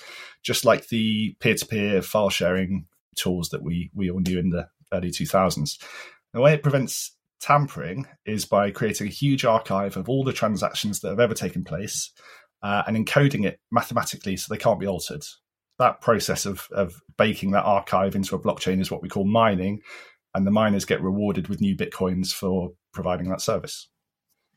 just 0.43 0.65
like 0.65 0.89
the 0.89 1.35
peer-to-peer 1.41 2.03
file 2.03 2.31
sharing 2.31 2.87
tools 3.17 3.49
that 3.49 3.63
we 3.63 3.91
we 3.95 4.11
all 4.11 4.21
knew 4.21 4.39
in 4.39 4.51
the 4.51 4.69
early 4.93 5.11
2000s. 5.11 5.83
The 6.33 6.41
way 6.41 6.53
it 6.53 6.63
prevents 6.63 7.17
tampering 7.41 8.07
is 8.25 8.45
by 8.45 8.71
creating 8.71 9.09
a 9.09 9.11
huge 9.11 9.45
archive 9.45 9.97
of 9.97 10.09
all 10.09 10.23
the 10.23 10.33
transactions 10.33 11.01
that 11.01 11.09
have 11.09 11.21
ever 11.21 11.35
taken 11.35 11.65
place 11.65 12.13
uh, 12.63 12.83
and 12.87 12.97
encoding 12.97 13.45
it 13.45 13.59
mathematically 13.71 14.37
so 14.37 14.47
they 14.49 14.59
can't 14.59 14.79
be 14.79 14.87
altered 14.87 15.25
that 15.83 16.01
process 16.01 16.47
of 16.47 16.69
of 16.73 17.03
baking 17.19 17.51
that 17.53 17.65
archive 17.65 18.15
into 18.15 18.35
a 18.35 18.41
blockchain 18.41 18.81
is 18.81 18.91
what 18.91 19.03
we 19.03 19.09
call 19.09 19.25
mining, 19.25 19.81
and 20.35 20.47
the 20.47 20.51
miners 20.51 20.85
get 20.85 21.03
rewarded 21.03 21.49
with 21.49 21.61
new 21.61 21.77
bitcoins 21.77 22.33
for 22.33 22.71
providing 22.93 23.29
that 23.29 23.41
service. 23.41 23.89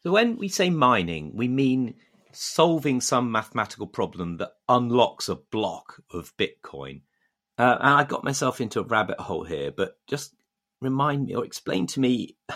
So 0.03 0.11
when 0.11 0.37
we 0.37 0.49
say 0.49 0.69
mining, 0.69 1.35
we 1.35 1.47
mean 1.47 1.95
solving 2.31 3.01
some 3.01 3.31
mathematical 3.31 3.87
problem 3.87 4.37
that 4.37 4.51
unlocks 4.69 5.29
a 5.29 5.35
block 5.35 6.01
of 6.11 6.35
Bitcoin. 6.37 7.01
Uh, 7.57 7.77
and 7.79 7.93
I 7.93 8.03
got 8.03 8.23
myself 8.23 8.59
into 8.59 8.81
a 8.81 8.83
rabbit 8.83 9.19
hole 9.19 9.45
here, 9.45 9.71
but 9.71 9.97
just 10.07 10.35
remind 10.81 11.25
me 11.25 11.35
or 11.35 11.45
explain 11.45 11.87
to 11.87 11.99
me 11.99 12.37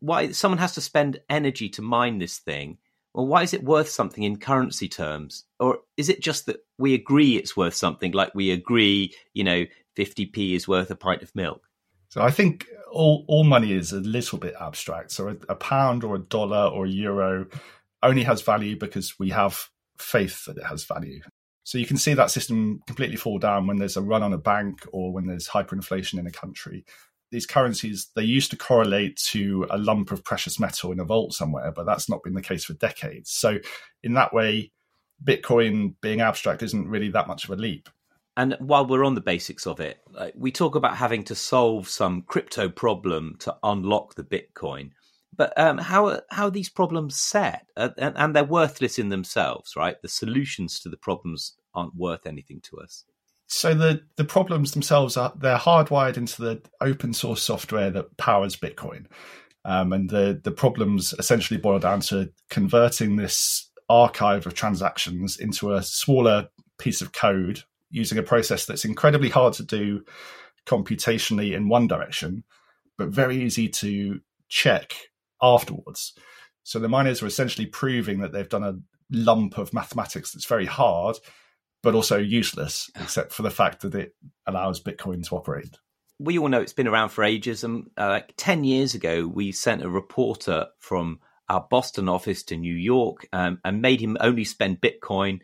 why 0.00 0.32
someone 0.32 0.58
has 0.58 0.74
to 0.74 0.80
spend 0.80 1.20
energy 1.30 1.68
to 1.70 1.82
mine 1.82 2.18
this 2.18 2.38
thing 2.38 2.78
well, 3.14 3.26
why 3.26 3.42
is 3.42 3.54
it 3.54 3.62
worth 3.62 3.88
something 3.88 4.24
in 4.24 4.38
currency 4.38 4.88
terms? 4.88 5.44
Or 5.60 5.78
is 5.96 6.08
it 6.08 6.20
just 6.20 6.46
that 6.46 6.64
we 6.78 6.94
agree 6.94 7.36
it's 7.36 7.56
worth 7.56 7.74
something, 7.74 8.12
like 8.12 8.34
we 8.34 8.50
agree, 8.50 9.14
you 9.32 9.44
know, 9.44 9.64
50p 9.96 10.56
is 10.56 10.66
worth 10.66 10.90
a 10.90 10.96
pint 10.96 11.22
of 11.22 11.34
milk? 11.34 11.62
So 12.08 12.22
I 12.22 12.32
think 12.32 12.66
all, 12.92 13.24
all 13.28 13.44
money 13.44 13.72
is 13.72 13.92
a 13.92 14.00
little 14.00 14.38
bit 14.38 14.54
abstract. 14.60 15.12
So 15.12 15.28
a, 15.28 15.36
a 15.52 15.54
pound 15.54 16.02
or 16.02 16.16
a 16.16 16.20
dollar 16.20 16.66
or 16.66 16.86
a 16.86 16.90
euro 16.90 17.46
only 18.02 18.24
has 18.24 18.42
value 18.42 18.76
because 18.76 19.16
we 19.18 19.30
have 19.30 19.68
faith 19.96 20.44
that 20.46 20.58
it 20.58 20.64
has 20.64 20.84
value. 20.84 21.20
So 21.62 21.78
you 21.78 21.86
can 21.86 21.96
see 21.96 22.14
that 22.14 22.32
system 22.32 22.80
completely 22.86 23.16
fall 23.16 23.38
down 23.38 23.66
when 23.66 23.78
there's 23.78 23.96
a 23.96 24.02
run 24.02 24.22
on 24.22 24.32
a 24.32 24.38
bank 24.38 24.80
or 24.92 25.12
when 25.12 25.26
there's 25.26 25.48
hyperinflation 25.48 26.18
in 26.18 26.26
a 26.26 26.32
country 26.32 26.84
these 27.34 27.46
currencies 27.46 28.10
they 28.14 28.22
used 28.22 28.50
to 28.52 28.56
correlate 28.56 29.16
to 29.16 29.66
a 29.68 29.76
lump 29.76 30.12
of 30.12 30.24
precious 30.24 30.60
metal 30.60 30.92
in 30.92 31.00
a 31.00 31.04
vault 31.04 31.34
somewhere, 31.34 31.72
but 31.72 31.84
that's 31.84 32.08
not 32.08 32.22
been 32.22 32.34
the 32.34 32.40
case 32.40 32.64
for 32.64 32.74
decades. 32.74 33.30
So 33.30 33.58
in 34.04 34.14
that 34.14 34.32
way, 34.32 34.70
Bitcoin 35.22 35.96
being 36.00 36.20
abstract 36.20 36.62
isn't 36.62 36.88
really 36.88 37.10
that 37.10 37.26
much 37.26 37.44
of 37.44 37.50
a 37.50 37.56
leap. 37.56 37.88
And 38.36 38.56
while 38.60 38.86
we're 38.86 39.04
on 39.04 39.16
the 39.16 39.20
basics 39.20 39.66
of 39.66 39.80
it, 39.80 39.98
we 40.36 40.52
talk 40.52 40.76
about 40.76 40.96
having 40.96 41.24
to 41.24 41.34
solve 41.34 41.88
some 41.88 42.22
crypto 42.22 42.68
problem 42.68 43.36
to 43.40 43.56
unlock 43.64 44.14
the 44.14 44.24
Bitcoin. 44.24 44.90
But 45.36 45.52
um, 45.58 45.78
how 45.78 46.20
how 46.30 46.46
are 46.46 46.50
these 46.50 46.68
problems 46.68 47.20
set? 47.20 47.66
Uh, 47.76 47.90
and, 47.98 48.16
and 48.16 48.36
they're 48.36 48.44
worthless 48.44 49.00
in 49.00 49.08
themselves, 49.08 49.74
right? 49.76 50.00
The 50.00 50.08
solutions 50.08 50.78
to 50.80 50.88
the 50.88 50.96
problems 50.96 51.54
aren't 51.74 51.96
worth 51.96 52.26
anything 52.26 52.60
to 52.70 52.78
us 52.78 53.04
so 53.54 53.72
the 53.72 54.02
the 54.16 54.24
problems 54.24 54.72
themselves 54.72 55.16
are 55.16 55.32
they're 55.36 55.56
hardwired 55.56 56.16
into 56.16 56.42
the 56.42 56.60
open 56.80 57.14
source 57.14 57.40
software 57.40 57.88
that 57.88 58.16
powers 58.16 58.56
Bitcoin, 58.56 59.06
um, 59.64 59.92
and 59.92 60.10
the 60.10 60.40
the 60.42 60.50
problems 60.50 61.14
essentially 61.20 61.60
boil 61.60 61.78
down 61.78 62.00
to 62.00 62.32
converting 62.50 63.14
this 63.14 63.70
archive 63.88 64.44
of 64.48 64.54
transactions 64.54 65.36
into 65.36 65.72
a 65.72 65.84
smaller 65.84 66.48
piece 66.78 67.00
of 67.00 67.12
code 67.12 67.62
using 67.90 68.18
a 68.18 68.24
process 68.24 68.66
that's 68.66 68.84
incredibly 68.84 69.28
hard 69.28 69.52
to 69.54 69.62
do 69.62 70.04
computationally 70.66 71.54
in 71.54 71.68
one 71.68 71.86
direction, 71.86 72.42
but 72.98 73.10
very 73.10 73.40
easy 73.40 73.68
to 73.68 74.18
check 74.48 74.94
afterwards. 75.40 76.12
So 76.64 76.80
the 76.80 76.88
miners 76.88 77.22
are 77.22 77.26
essentially 77.26 77.66
proving 77.66 78.18
that 78.18 78.32
they've 78.32 78.48
done 78.48 78.64
a 78.64 78.80
lump 79.12 79.58
of 79.58 79.72
mathematics 79.72 80.32
that's 80.32 80.46
very 80.46 80.66
hard 80.66 81.18
but 81.84 81.94
also 81.94 82.18
useless, 82.18 82.90
except 83.00 83.32
for 83.32 83.42
the 83.42 83.50
fact 83.50 83.82
that 83.82 83.94
it 83.94 84.16
allows 84.46 84.82
Bitcoin 84.82 85.24
to 85.28 85.36
operate. 85.36 85.78
We 86.18 86.38
all 86.38 86.48
know 86.48 86.60
it's 86.60 86.72
been 86.72 86.88
around 86.88 87.10
for 87.10 87.22
ages. 87.22 87.62
And 87.62 87.90
uh, 87.96 88.08
like 88.08 88.34
10 88.36 88.64
years 88.64 88.94
ago, 88.94 89.28
we 89.28 89.52
sent 89.52 89.84
a 89.84 89.88
reporter 89.88 90.66
from 90.78 91.20
our 91.48 91.66
Boston 91.70 92.08
office 92.08 92.42
to 92.44 92.56
New 92.56 92.74
York 92.74 93.28
um, 93.32 93.60
and 93.64 93.82
made 93.82 94.00
him 94.00 94.16
only 94.20 94.44
spend 94.44 94.80
Bitcoin. 94.80 95.40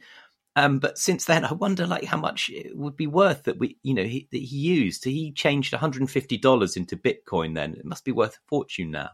Um, 0.56 0.78
but 0.78 0.98
since 0.98 1.24
then, 1.26 1.44
I 1.44 1.52
wonder 1.52 1.86
like 1.86 2.04
how 2.04 2.18
much 2.18 2.50
it 2.50 2.76
would 2.76 2.96
be 2.96 3.06
worth 3.06 3.44
that 3.44 3.58
we, 3.58 3.78
you 3.82 3.94
know, 3.94 4.04
he, 4.04 4.28
that 4.30 4.38
he 4.38 4.56
used. 4.56 5.04
He 5.04 5.32
changed 5.32 5.74
$150 5.74 6.76
into 6.76 6.96
Bitcoin. 6.96 7.54
Then 7.54 7.74
it 7.74 7.84
must 7.84 8.04
be 8.04 8.12
worth 8.12 8.34
a 8.34 8.48
fortune 8.48 8.90
now. 8.92 9.10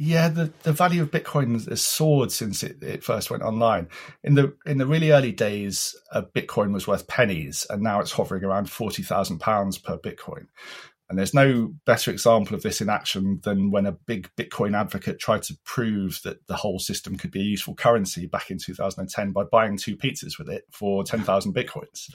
Yeah, 0.00 0.28
the, 0.28 0.52
the 0.62 0.72
value 0.72 1.02
of 1.02 1.10
Bitcoin 1.10 1.68
has 1.68 1.82
soared 1.82 2.30
since 2.30 2.62
it, 2.62 2.80
it 2.84 3.02
first 3.02 3.32
went 3.32 3.42
online. 3.42 3.88
In 4.22 4.34
the 4.34 4.56
in 4.64 4.78
the 4.78 4.86
really 4.86 5.10
early 5.10 5.32
days, 5.32 5.96
a 6.12 6.22
Bitcoin 6.22 6.72
was 6.72 6.86
worth 6.86 7.08
pennies, 7.08 7.66
and 7.68 7.82
now 7.82 7.98
it's 7.98 8.12
hovering 8.12 8.44
around 8.44 8.70
forty 8.70 9.02
thousand 9.02 9.40
pounds 9.40 9.76
per 9.76 9.98
Bitcoin. 9.98 10.46
And 11.08 11.18
there's 11.18 11.34
no 11.34 11.74
better 11.84 12.12
example 12.12 12.54
of 12.54 12.62
this 12.62 12.80
in 12.80 12.88
action 12.88 13.40
than 13.42 13.72
when 13.72 13.86
a 13.86 13.92
big 14.06 14.30
Bitcoin 14.36 14.78
advocate 14.78 15.18
tried 15.18 15.42
to 15.44 15.58
prove 15.64 16.20
that 16.22 16.46
the 16.46 16.54
whole 16.54 16.78
system 16.78 17.16
could 17.16 17.32
be 17.32 17.40
a 17.40 17.44
useful 17.44 17.74
currency 17.74 18.26
back 18.26 18.52
in 18.52 18.58
2010 18.58 19.32
by 19.32 19.42
buying 19.50 19.76
two 19.76 19.96
pizzas 19.96 20.38
with 20.38 20.48
it 20.48 20.62
for 20.70 21.02
10,000 21.02 21.54
Bitcoins. 21.54 22.12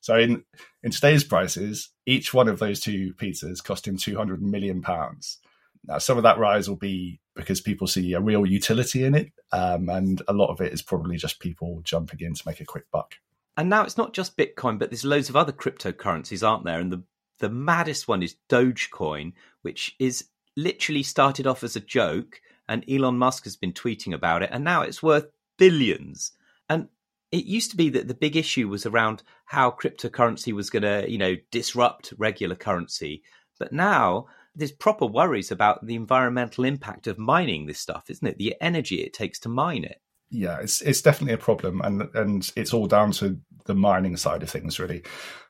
So 0.00 0.16
in, 0.16 0.42
in 0.82 0.90
today's 0.90 1.22
prices, 1.22 1.90
each 2.06 2.32
one 2.32 2.48
of 2.48 2.58
those 2.58 2.80
two 2.80 3.12
pizzas 3.12 3.62
cost 3.62 3.86
him 3.86 3.98
200 3.98 4.40
million 4.40 4.80
pounds. 4.80 5.38
Now, 5.84 5.98
some 5.98 6.16
of 6.16 6.24
that 6.24 6.38
rise 6.38 6.68
will 6.68 6.76
be 6.76 7.19
because 7.34 7.60
people 7.60 7.86
see 7.86 8.12
a 8.12 8.20
real 8.20 8.44
utility 8.44 9.04
in 9.04 9.14
it, 9.14 9.32
um, 9.52 9.88
and 9.88 10.22
a 10.28 10.32
lot 10.32 10.50
of 10.50 10.60
it 10.60 10.72
is 10.72 10.82
probably 10.82 11.16
just 11.16 11.40
people 11.40 11.80
jumping 11.84 12.20
in 12.20 12.34
to 12.34 12.42
make 12.46 12.60
a 12.60 12.64
quick 12.64 12.90
buck. 12.90 13.14
And 13.56 13.68
now 13.68 13.84
it's 13.84 13.96
not 13.98 14.14
just 14.14 14.36
Bitcoin, 14.36 14.78
but 14.78 14.90
there's 14.90 15.04
loads 15.04 15.28
of 15.28 15.36
other 15.36 15.52
cryptocurrencies, 15.52 16.46
aren't 16.46 16.64
there? 16.64 16.80
And 16.80 16.92
the 16.92 17.02
the 17.40 17.50
maddest 17.50 18.06
one 18.06 18.22
is 18.22 18.36
Dogecoin, 18.48 19.32
which 19.62 19.96
is 19.98 20.26
literally 20.56 21.02
started 21.02 21.46
off 21.46 21.64
as 21.64 21.74
a 21.74 21.80
joke, 21.80 22.40
and 22.68 22.84
Elon 22.88 23.16
Musk 23.16 23.44
has 23.44 23.56
been 23.56 23.72
tweeting 23.72 24.12
about 24.12 24.42
it, 24.42 24.50
and 24.52 24.62
now 24.62 24.82
it's 24.82 25.02
worth 25.02 25.26
billions. 25.58 26.32
And 26.68 26.88
it 27.32 27.44
used 27.44 27.70
to 27.70 27.76
be 27.76 27.88
that 27.90 28.08
the 28.08 28.14
big 28.14 28.36
issue 28.36 28.68
was 28.68 28.86
around 28.86 29.22
how 29.46 29.70
cryptocurrency 29.70 30.52
was 30.52 30.70
going 30.70 30.82
to, 30.82 31.10
you 31.10 31.18
know, 31.18 31.36
disrupt 31.50 32.12
regular 32.18 32.56
currency. 32.56 33.22
But 33.58 33.72
now 33.72 34.26
there's 34.54 34.72
proper 34.72 35.06
worries 35.06 35.50
about 35.50 35.84
the 35.86 35.94
environmental 35.94 36.64
impact 36.64 37.06
of 37.06 37.18
mining 37.18 37.66
this 37.66 37.80
stuff, 37.80 38.10
isn't 38.10 38.26
it? 38.26 38.38
The 38.38 38.56
energy 38.60 38.96
it 38.96 39.12
takes 39.12 39.38
to 39.40 39.48
mine 39.48 39.84
it. 39.84 40.00
Yeah, 40.30 40.58
it's 40.60 40.80
it's 40.82 41.02
definitely 41.02 41.34
a 41.34 41.38
problem, 41.38 41.80
and 41.82 42.08
and 42.14 42.50
it's 42.56 42.72
all 42.72 42.86
down 42.86 43.10
to 43.12 43.38
the 43.66 43.74
mining 43.74 44.16
side 44.16 44.42
of 44.42 44.50
things, 44.50 44.78
really. 44.78 45.02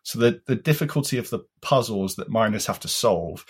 So 0.02 0.18
the 0.18 0.40
the 0.46 0.56
difficulty 0.56 1.18
of 1.18 1.28
the 1.30 1.40
puzzles 1.60 2.16
that 2.16 2.30
miners 2.30 2.66
have 2.66 2.80
to 2.80 2.88
solve 2.88 3.44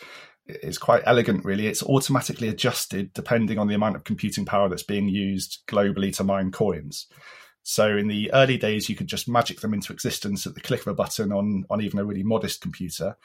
is 0.46 0.78
quite 0.78 1.02
elegant, 1.06 1.44
really. 1.44 1.68
It's 1.68 1.84
automatically 1.84 2.48
adjusted 2.48 3.12
depending 3.12 3.58
on 3.58 3.68
the 3.68 3.74
amount 3.74 3.96
of 3.96 4.04
computing 4.04 4.44
power 4.44 4.68
that's 4.68 4.82
being 4.82 5.08
used 5.08 5.60
globally 5.68 6.14
to 6.16 6.24
mine 6.24 6.50
coins. 6.50 7.06
So 7.62 7.96
in 7.96 8.08
the 8.08 8.32
early 8.32 8.56
days, 8.56 8.88
you 8.88 8.96
could 8.96 9.06
just 9.06 9.28
magic 9.28 9.60
them 9.60 9.74
into 9.74 9.92
existence 9.92 10.46
at 10.46 10.54
the 10.54 10.60
click 10.60 10.80
of 10.80 10.88
a 10.88 10.94
button 10.94 11.30
on 11.30 11.64
on 11.70 11.80
even 11.80 12.00
a 12.00 12.04
really 12.04 12.24
modest 12.24 12.60
computer. 12.60 13.16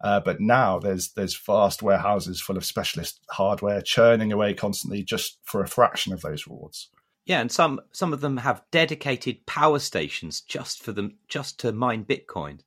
Uh, 0.00 0.20
but 0.20 0.40
now 0.40 0.78
there's 0.78 1.12
there's 1.12 1.36
vast 1.36 1.82
warehouses 1.82 2.40
full 2.40 2.56
of 2.56 2.64
specialist 2.64 3.20
hardware 3.30 3.82
churning 3.82 4.32
away 4.32 4.54
constantly 4.54 5.02
just 5.02 5.38
for 5.42 5.62
a 5.62 5.68
fraction 5.68 6.12
of 6.12 6.22
those 6.22 6.46
rewards. 6.46 6.88
Yeah, 7.26 7.40
and 7.40 7.50
some 7.50 7.80
some 7.92 8.12
of 8.12 8.20
them 8.20 8.38
have 8.38 8.62
dedicated 8.70 9.44
power 9.46 9.78
stations 9.78 10.40
just 10.40 10.82
for 10.82 10.92
them 10.92 11.18
just 11.28 11.58
to 11.60 11.72
mine 11.72 12.04
Bitcoin. 12.04 12.60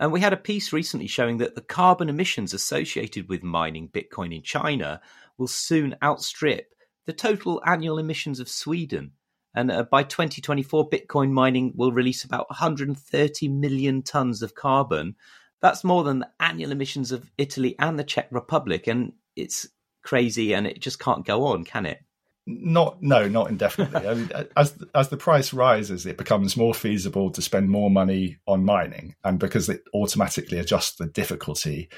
And 0.00 0.10
we 0.10 0.20
had 0.20 0.32
a 0.32 0.38
piece 0.38 0.72
recently 0.72 1.06
showing 1.06 1.36
that 1.38 1.54
the 1.54 1.60
carbon 1.60 2.08
emissions 2.08 2.54
associated 2.54 3.28
with 3.28 3.42
mining 3.42 3.88
Bitcoin 3.88 4.34
in 4.34 4.42
China 4.42 5.02
will 5.36 5.46
soon 5.46 5.94
outstrip 6.02 6.74
the 7.04 7.12
total 7.12 7.60
annual 7.66 7.98
emissions 7.98 8.40
of 8.40 8.48
Sweden. 8.48 9.12
And 9.54 9.70
uh, 9.70 9.82
by 9.82 10.04
2024, 10.04 10.88
Bitcoin 10.88 11.32
mining 11.32 11.72
will 11.76 11.92
release 11.92 12.24
about 12.24 12.48
130 12.50 13.48
million 13.48 14.02
tons 14.02 14.42
of 14.42 14.54
carbon. 14.54 15.16
That's 15.60 15.84
more 15.84 16.04
than 16.04 16.20
the 16.20 16.30
annual 16.40 16.72
emissions 16.72 17.12
of 17.12 17.30
Italy 17.36 17.74
and 17.78 17.98
the 17.98 18.04
Czech 18.04 18.28
Republic. 18.30 18.86
And 18.86 19.12
it's 19.36 19.68
crazy 20.02 20.54
and 20.54 20.66
it 20.66 20.80
just 20.80 20.98
can't 20.98 21.24
go 21.24 21.46
on, 21.46 21.64
can 21.64 21.86
it? 21.86 22.00
Not 22.46 23.02
no, 23.02 23.28
not 23.28 23.50
indefinitely. 23.50 24.08
I 24.08 24.14
mean, 24.14 24.30
as 24.56 24.74
as 24.94 25.08
the 25.08 25.16
price 25.16 25.52
rises, 25.52 26.06
it 26.06 26.16
becomes 26.16 26.56
more 26.56 26.74
feasible 26.74 27.30
to 27.30 27.42
spend 27.42 27.68
more 27.68 27.90
money 27.90 28.38
on 28.46 28.64
mining, 28.64 29.14
and 29.22 29.38
because 29.38 29.68
it 29.68 29.82
automatically 29.94 30.58
adjusts 30.58 30.96
the 30.96 31.06
difficulty, 31.06 31.90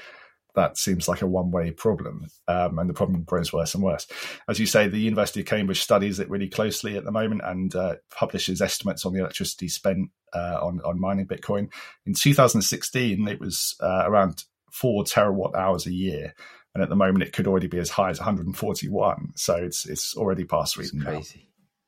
that 0.55 0.77
seems 0.77 1.07
like 1.07 1.21
a 1.21 1.27
one 1.27 1.51
way 1.51 1.71
problem, 1.71 2.27
um, 2.47 2.79
and 2.79 2.89
the 2.89 2.93
problem 2.93 3.23
grows 3.23 3.51
worse 3.51 3.73
and 3.73 3.83
worse. 3.83 4.07
As 4.47 4.59
you 4.59 4.65
say, 4.65 4.87
the 4.87 4.99
University 4.99 5.41
of 5.41 5.45
Cambridge 5.45 5.81
studies 5.81 6.19
it 6.19 6.29
really 6.29 6.49
closely 6.49 6.97
at 6.97 7.05
the 7.05 7.11
moment 7.11 7.41
and 7.43 7.75
uh, 7.75 7.95
publishes 8.11 8.61
estimates 8.61 9.05
on 9.05 9.13
the 9.13 9.19
electricity 9.19 9.67
spent 9.67 10.09
uh, 10.33 10.59
on 10.61 10.81
on 10.85 10.99
mining 10.99 11.27
Bitcoin. 11.27 11.71
In 12.05 12.13
2016, 12.13 13.27
it 13.27 13.39
was 13.39 13.75
uh, 13.81 14.03
around 14.05 14.43
four 14.71 15.03
terawatt 15.03 15.55
hours 15.55 15.85
a 15.85 15.93
year 15.93 16.33
and 16.73 16.83
at 16.83 16.89
the 16.89 16.95
moment 16.95 17.23
it 17.23 17.33
could 17.33 17.47
already 17.47 17.67
be 17.67 17.77
as 17.77 17.89
high 17.89 18.09
as 18.09 18.19
141. 18.19 19.33
So 19.35 19.55
it's 19.55 19.85
it's 19.85 20.15
already 20.15 20.45
past 20.45 20.73
Sweden 20.73 20.99
now. 20.99 21.21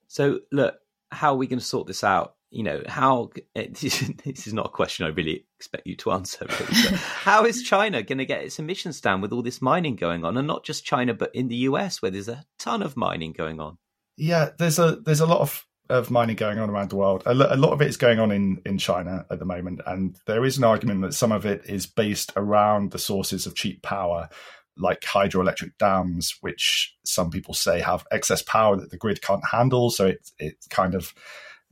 So 0.07 0.39
look, 0.51 0.75
how 1.11 1.33
are 1.33 1.37
we 1.37 1.47
going 1.47 1.59
to 1.59 1.65
sort 1.65 1.87
this 1.87 2.03
out? 2.03 2.34
You 2.51 2.63
know, 2.63 2.83
how 2.87 3.31
this 3.55 4.47
is 4.47 4.53
not 4.53 4.67
a 4.67 4.69
question 4.69 5.05
I 5.05 5.09
really 5.09 5.45
expect 5.57 5.87
you 5.87 5.95
to 5.97 6.11
answer. 6.11 6.47
Really, 6.59 6.97
how 6.97 7.45
is 7.45 7.63
China 7.63 8.03
going 8.03 8.19
to 8.19 8.25
get 8.25 8.43
its 8.43 8.59
emissions 8.59 9.01
down 9.01 9.21
with 9.21 9.33
all 9.33 9.41
this 9.41 9.61
mining 9.61 9.95
going 9.95 10.23
on, 10.23 10.37
and 10.37 10.47
not 10.47 10.63
just 10.63 10.85
China, 10.85 11.13
but 11.13 11.33
in 11.33 11.47
the 11.47 11.55
US 11.57 12.01
where 12.01 12.11
there's 12.11 12.29
a 12.29 12.45
ton 12.59 12.81
of 12.81 12.95
mining 12.95 13.33
going 13.33 13.59
on? 13.59 13.77
Yeah, 14.17 14.51
there's 14.57 14.79
a 14.79 14.97
there's 14.97 15.19
a 15.19 15.25
lot 15.25 15.41
of 15.41 15.65
of 15.89 16.09
mining 16.09 16.35
going 16.35 16.57
on 16.59 16.69
around 16.69 16.89
the 16.89 16.95
world. 16.95 17.23
A, 17.25 17.33
lot 17.33 17.71
of 17.71 17.81
it 17.81 17.87
is 17.87 17.97
going 17.97 18.19
on 18.19 18.31
in, 18.31 18.59
in 18.65 18.79
China 18.79 19.25
at 19.29 19.39
the 19.39 19.45
moment, 19.45 19.81
and 19.85 20.17
there 20.25 20.45
is 20.45 20.57
an 20.57 20.63
argument 20.63 21.01
that 21.01 21.13
some 21.13 21.31
of 21.31 21.45
it 21.45 21.63
is 21.65 21.85
based 21.85 22.31
around 22.35 22.91
the 22.91 22.99
sources 22.99 23.45
of 23.45 23.55
cheap 23.55 23.83
power 23.83 24.29
like 24.77 25.01
hydroelectric 25.01 25.71
dams, 25.79 26.35
which 26.41 26.95
some 27.05 27.29
people 27.29 27.53
say 27.53 27.79
have 27.79 28.05
excess 28.11 28.41
power 28.41 28.75
that 28.75 28.91
the 28.91 28.97
grid 28.97 29.21
can't 29.21 29.45
handle. 29.51 29.89
So 29.89 30.07
it 30.07 30.31
it 30.37 30.55
kind 30.69 30.95
of 30.95 31.13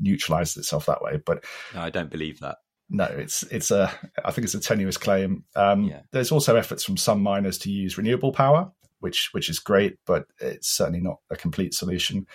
neutralizes 0.03 0.57
itself 0.57 0.85
that 0.85 1.01
way. 1.01 1.19
But 1.25 1.45
no, 1.73 1.81
I 1.81 1.89
don't 1.89 2.11
believe 2.11 2.39
that. 2.41 2.57
No, 2.89 3.05
it's 3.05 3.43
it's 3.43 3.71
a 3.71 3.91
I 4.23 4.31
think 4.31 4.45
it's 4.45 4.53
a 4.53 4.59
tenuous 4.59 4.97
claim. 4.97 5.45
Um, 5.55 5.85
yeah. 5.85 6.01
There's 6.11 6.31
also 6.31 6.55
efforts 6.55 6.83
from 6.83 6.97
some 6.97 7.23
miners 7.23 7.57
to 7.59 7.71
use 7.71 7.97
renewable 7.97 8.31
power, 8.31 8.71
which 8.99 9.29
which 9.31 9.49
is 9.49 9.59
great, 9.59 9.97
but 10.05 10.25
it's 10.39 10.69
certainly 10.69 11.01
not 11.01 11.17
a 11.31 11.35
complete 11.35 11.73
solution. 11.73 12.27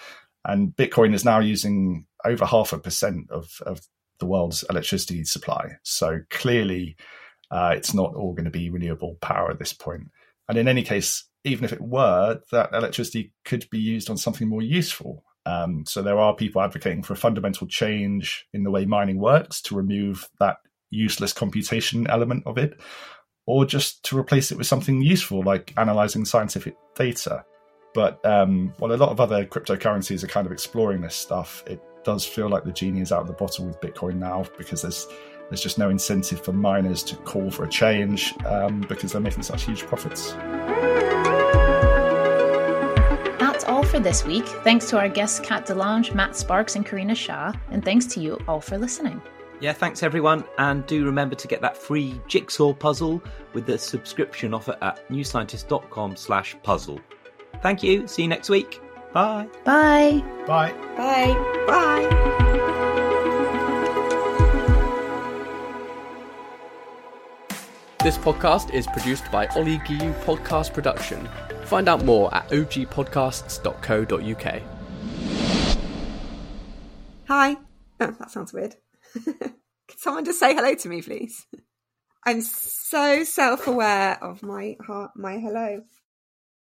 And 0.45 0.75
Bitcoin 0.75 1.15
is 1.15 1.25
now 1.25 1.41
using 1.41 2.07
over 2.25 2.47
half 2.47 2.73
a 2.73 2.79
percent 2.79 3.31
of 3.31 3.61
of 3.67 3.83
the 4.19 4.27
world's 4.27 4.65
electricity 4.69 5.23
supply. 5.25 5.77
So 5.85 6.21
clearly, 6.31 6.97
uh, 7.51 7.75
it's 7.77 7.95
not 7.95 8.15
all 8.15 8.33
going 8.33 8.47
to 8.47 8.51
be 8.51 8.71
renewable 8.71 9.17
power 9.21 9.51
at 9.51 9.59
this 9.59 9.73
point. 9.73 10.11
And 10.49 10.59
in 10.59 10.67
any 10.67 10.83
case, 10.83 11.25
even 11.45 11.65
if 11.65 11.73
it 11.73 11.81
were, 11.81 12.41
that 12.51 12.71
electricity 12.73 13.33
could 13.45 13.69
be 13.71 13.79
used 13.79 14.11
on 14.11 14.17
something 14.17 14.49
more 14.49 14.63
useful. 14.63 15.25
Um, 15.49 15.87
so 15.87 16.03
there 16.03 16.19
are 16.19 16.35
people 16.35 16.61
advocating 16.61 17.03
for 17.03 17.15
a 17.15 17.17
fundamental 17.17 17.67
change 17.67 18.47
in 18.53 18.65
the 18.65 18.71
way 18.71 18.85
mining 18.85 19.19
works 19.19 19.63
to 19.63 19.75
remove 19.75 20.29
that 20.41 20.59
useless 20.91 21.33
computation 21.33 22.07
element 22.09 22.43
of 22.47 22.59
it, 22.59 22.79
or 23.47 23.65
just 23.65 24.05
to 24.05 24.19
replace 24.19 24.53
it 24.53 24.59
with 24.59 24.67
something 24.67 25.01
useful 25.01 25.43
like 25.43 25.73
analyzing 25.79 26.27
scientific 26.27 26.77
data. 26.95 27.45
But 27.95 28.25
um, 28.27 28.75
while 28.79 28.93
a 28.93 28.97
lot 28.97 29.09
of 29.09 29.21
other 29.21 29.47
cryptocurrencies 29.47 30.23
are 30.23 30.29
kind 30.29 30.47
of 30.47 30.53
exploring 30.53 31.01
this 31.01 31.17
stuff, 31.17 31.65
it 31.67 31.83
does 32.05 32.27
feel 32.27 32.51
like 32.51 32.65
the 32.65 32.73
genie 32.73 33.01
is 33.01 33.11
out 33.11 33.23
of 33.23 33.27
the 33.27 33.33
bottle 33.33 33.67
with 33.67 33.81
Bitcoin 33.81 34.17
now 34.17 34.45
because 34.59 34.83
there's 34.83 35.07
there's 35.49 35.63
just 35.63 35.79
no 35.79 35.89
incentive 35.89 36.45
for 36.45 36.53
miners 36.53 37.03
to 37.05 37.17
call 37.17 37.51
for 37.51 37.65
a 37.65 37.71
change 37.71 38.35
um, 38.45 38.83
because 38.83 39.13
they're 39.13 39.23
making 39.23 39.43
such 39.43 39.65
huge 39.65 39.81
profits. 39.87 40.35
For 43.99 44.05
this 44.05 44.25
week. 44.25 44.47
Thanks 44.63 44.89
to 44.91 44.99
our 44.99 45.09
guests 45.09 45.41
Kat 45.41 45.67
Delange, 45.67 46.15
Matt 46.15 46.37
Sparkes, 46.37 46.77
and 46.77 46.87
Karina 46.87 47.17
Shah, 47.17 47.53
and 47.73 47.85
thanks 47.85 48.07
to 48.07 48.21
you 48.21 48.39
all 48.47 48.61
for 48.61 48.79
listening. 48.79 49.21
Yeah, 49.61 49.73
thanks 49.73 50.05
everyone, 50.05 50.45
and 50.59 50.87
do 50.87 51.05
remember 51.05 51.35
to 51.35 51.49
get 51.49 51.61
that 51.63 51.77
free 51.77 52.21
jigsaw 52.29 52.73
puzzle 52.73 53.21
with 53.55 53.67
the 53.67 53.77
subscription 53.77 54.55
offer 54.55 54.77
at 54.83 55.09
newscientist.com 55.09 56.15
slash 56.15 56.55
puzzle. 56.63 57.01
Thank 57.61 57.83
you. 57.83 58.07
See 58.07 58.23
you 58.23 58.29
next 58.29 58.49
week. 58.49 58.81
Bye. 59.13 59.49
Bye. 59.65 60.23
Bye. 60.47 60.73
Bye. 60.97 61.65
Bye. 61.67 62.65
This 68.01 68.17
podcast 68.17 68.73
is 68.73 68.87
produced 68.87 69.29
by 69.33 69.49
Ollie 69.49 69.81
Giu 69.81 70.13
Podcast 70.23 70.73
Production. 70.73 71.29
Find 71.65 71.89
out 71.89 72.05
more 72.05 72.33
at 72.33 72.49
ogpodcasts.co.uk. 72.51 74.63
Hi. 77.27 77.57
Oh, 77.99 78.17
that 78.21 78.31
sounds 78.31 78.53
weird. 78.53 78.77
Can 79.25 79.53
someone 79.97 80.25
just 80.25 80.39
say 80.39 80.55
hello 80.55 80.77
to 80.77 80.89
me, 80.89 81.03
please? 81.03 81.45
I'm 82.25 82.41
so 82.41 83.25
self 83.25 83.67
aware 83.67 84.23
of 84.23 84.45
my 84.45 84.77
heart, 84.87 85.11
my 85.17 85.39
hello. 85.39 85.81